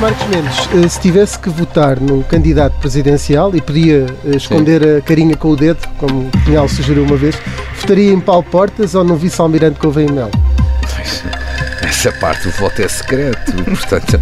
[0.00, 5.00] Marcos Mendes, eh, se tivesse que votar num candidato presidencial e podia eh, esconder a
[5.00, 7.36] carinha com o dedo, como o Pinhal sugeriu uma vez,
[7.80, 10.30] votaria em Paulo Portas ou no vice-almirante Gouveia Mel?
[11.82, 14.20] Essa parte do voto é secreto, portanto,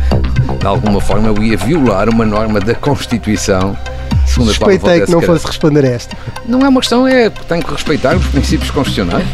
[0.58, 3.76] de alguma forma eu ia violar uma norma da Constituição
[4.24, 6.16] se segundo a qual Suspeitei que não fosse responder a esta.
[6.46, 9.26] Não é uma questão, é tenho que respeitar os princípios constitucionais.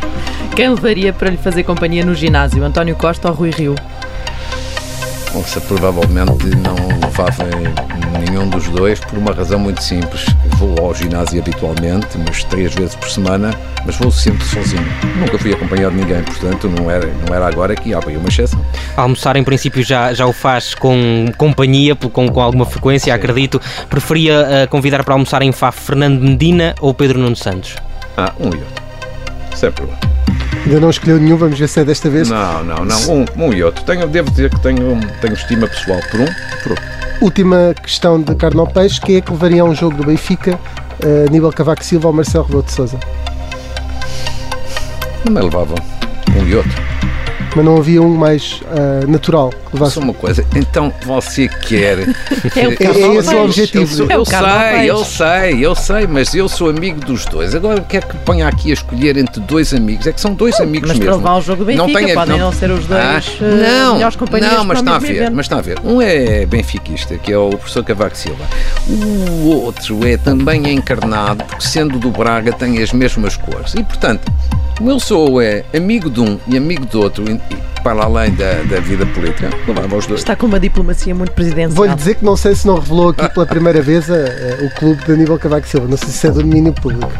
[0.56, 2.62] Quem levaria para lhe fazer companhia no ginásio?
[2.64, 3.74] António Costa ou Rui Rio?
[5.34, 7.48] Ouça, provavelmente não levava
[8.20, 10.26] nenhum dos dois por uma razão muito simples.
[10.58, 13.50] Vou ao ginásio habitualmente, mas três vezes por semana,
[13.86, 14.84] mas vou sempre sozinho.
[15.16, 18.62] Nunca fui acompanhado de ninguém, portanto não era, não era agora que havia uma exceção.
[18.94, 23.58] Almoçar, em princípio, já, já o faz com companhia, com, com alguma frequência, acredito.
[23.88, 27.76] Preferia eh, convidar para almoçar em Faf Fernando Medina ou Pedro Nuno Santos?
[28.18, 28.82] Ah, um e outro.
[29.54, 30.11] Sem problema.
[30.64, 32.28] Ainda não escolheu nenhum, vamos ver se é desta vez.
[32.28, 33.10] Não, não, não.
[33.10, 33.84] Um, um e outro.
[33.84, 36.84] Tenho, devo dizer que tenho, tenho estima pessoal por um e por outro.
[37.20, 40.58] Última questão de carne ao peixe: quem é que levaria a um jogo do Benfica?
[41.04, 42.98] Uh, Aníbal Cavaco Silva ou Marcelo Rebelo de Souza?
[45.24, 45.76] Não me levavam
[46.36, 47.01] um e outro.
[47.54, 49.94] Mas não havia um mais uh, natural que levasse.
[49.94, 51.98] Só uma coisa, então você quer.
[52.56, 54.02] É o ao É esse o objetivo.
[54.04, 57.54] Eu, É o eu sei, eu sei, eu sei, mas eu sou amigo dos dois.
[57.54, 60.06] Agora eu quero que ponha aqui a escolher entre dois amigos.
[60.06, 61.18] É que são dois amigos mas para mesmo.
[61.18, 64.64] levar ao jogo do Benfica, podem não ser os dois, eh, não, melhores companheiros Não,
[64.64, 65.34] mas para o está a ver, evento.
[65.34, 65.78] mas está a ver.
[65.84, 68.44] Um é benfiquista, que é o professor Cavaco Silva.
[68.88, 73.74] O outro é também encarnado, porque sendo do Braga tem as mesmas cores.
[73.74, 74.30] E portanto,
[74.82, 77.40] como eu sou é amigo de um e amigo do outro, e,
[77.84, 80.18] para além da, da vida política, levava os dois.
[80.20, 81.70] Está com uma diplomacia muito presidencial.
[81.76, 84.70] Vou-lhe dizer que não sei se não revelou aqui pela primeira vez a- a- o
[84.74, 85.86] clube de Aníbal Cavaco Silva.
[85.86, 87.12] Não sei se é do domínio público.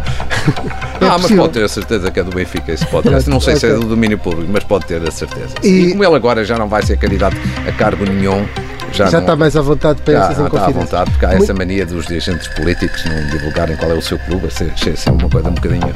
[1.00, 3.30] É ah, mas pode ter a certeza que é do Benfica esse podcast.
[3.30, 5.54] Não sei se é do domínio público, mas pode ter a certeza.
[5.62, 7.36] E- E, como ele agora já não vai ser candidato
[7.68, 8.44] a cargo nenhum,
[8.92, 11.26] já, Já não- está mais à vontade para já, essas já está à vontade, porque
[11.26, 14.64] há Muito- essa mania dos dirigentes políticos não divulgarem qual é o seu clube, isso
[15.08, 15.92] é uma coisa um bocadinho.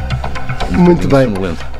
[0.70, 1.26] Muito bem.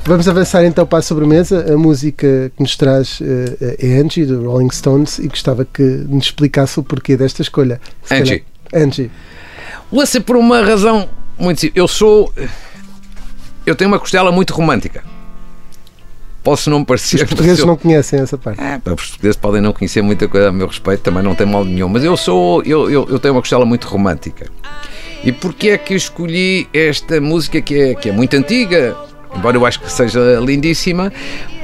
[0.04, 1.72] Vamos avançar então para a sobremesa.
[1.72, 6.26] A música que nos traz eh, é Angie, do Rolling Stones, e gostava que nos
[6.26, 7.80] explicasse o porquê desta escolha.
[8.04, 8.44] Se Angie.
[8.70, 9.10] calhar- Angie.
[9.92, 11.08] Lança por uma razão
[11.38, 11.76] muito simples.
[11.78, 12.32] Eu sou.
[13.64, 15.02] Eu tenho uma costela muito romântica.
[16.44, 17.16] Posso não parecer.
[17.16, 18.60] Os portugueses eu- não conhecem essa parte.
[18.60, 21.64] É, Os portugueses podem não conhecer muita coisa a meu respeito, também não tem mal
[21.64, 22.62] nenhum, mas eu sou.
[22.62, 24.46] Eu, eu, eu tenho uma costela muito romântica.
[25.26, 28.96] E porquê é que escolhi esta música que é, que é muito antiga,
[29.36, 31.12] embora eu acho que seja lindíssima,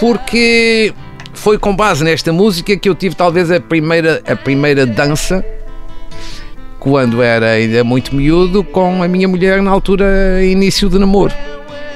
[0.00, 0.92] porque
[1.32, 5.44] foi com base nesta música que eu tive talvez a primeira, a primeira dança
[6.80, 11.32] quando era ainda muito miúdo com a minha mulher na altura início de namoro.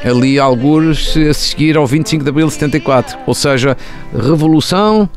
[0.06, 3.76] Ali alguns a seguir ao 25 de Abril de 74, ou seja,
[4.14, 5.08] revolução,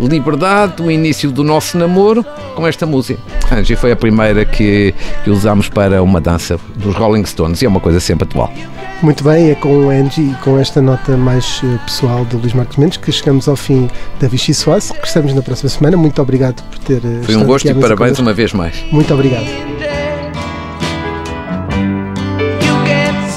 [0.00, 2.24] liberdade, o início do nosso namoro
[2.56, 3.20] com esta música.
[3.52, 7.68] Angie foi a primeira que, que usámos para uma dança dos Rolling Stones e é
[7.68, 8.52] uma coisa sempre atual.
[9.00, 12.52] Muito bem, é com o Angie e com esta nota mais eh, pessoal do Luís
[12.52, 13.88] Marcos Mendes que chegamos ao fim
[14.20, 14.92] da Vichy Soase.
[14.92, 15.96] Regressamos na próxima semana.
[15.96, 17.02] Muito obrigado por ter.
[17.04, 18.76] eh, Foi um gosto e parabéns uma vez mais.
[18.92, 19.46] Muito obrigado.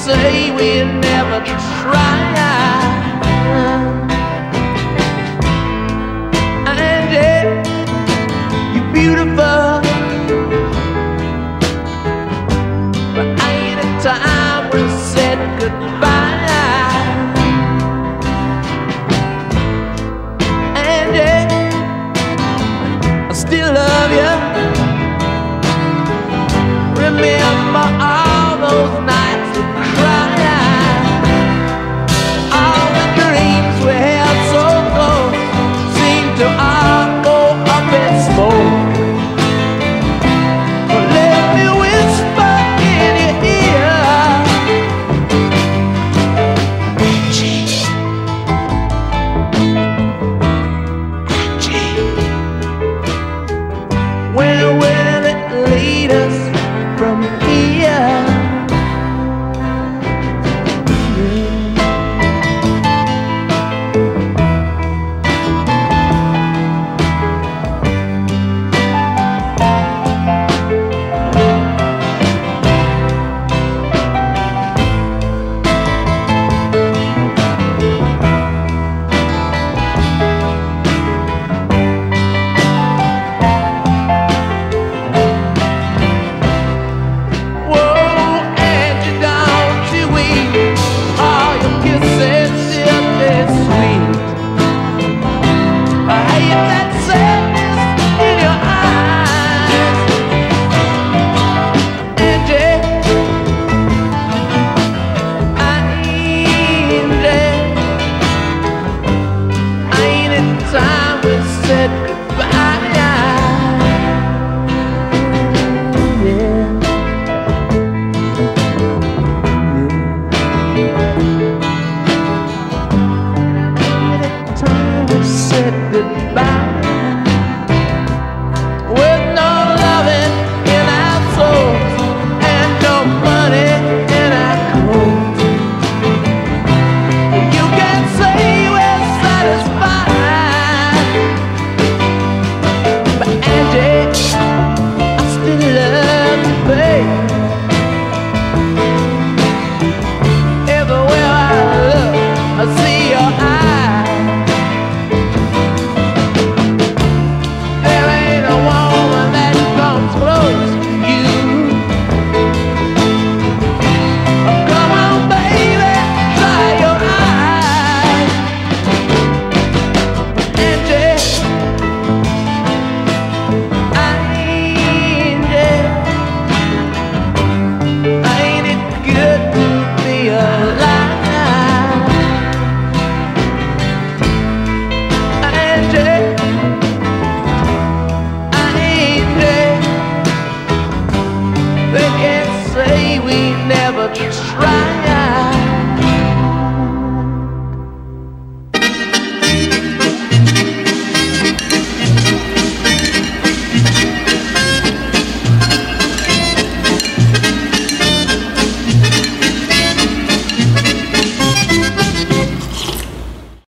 [0.06, 1.75] say we'll never try.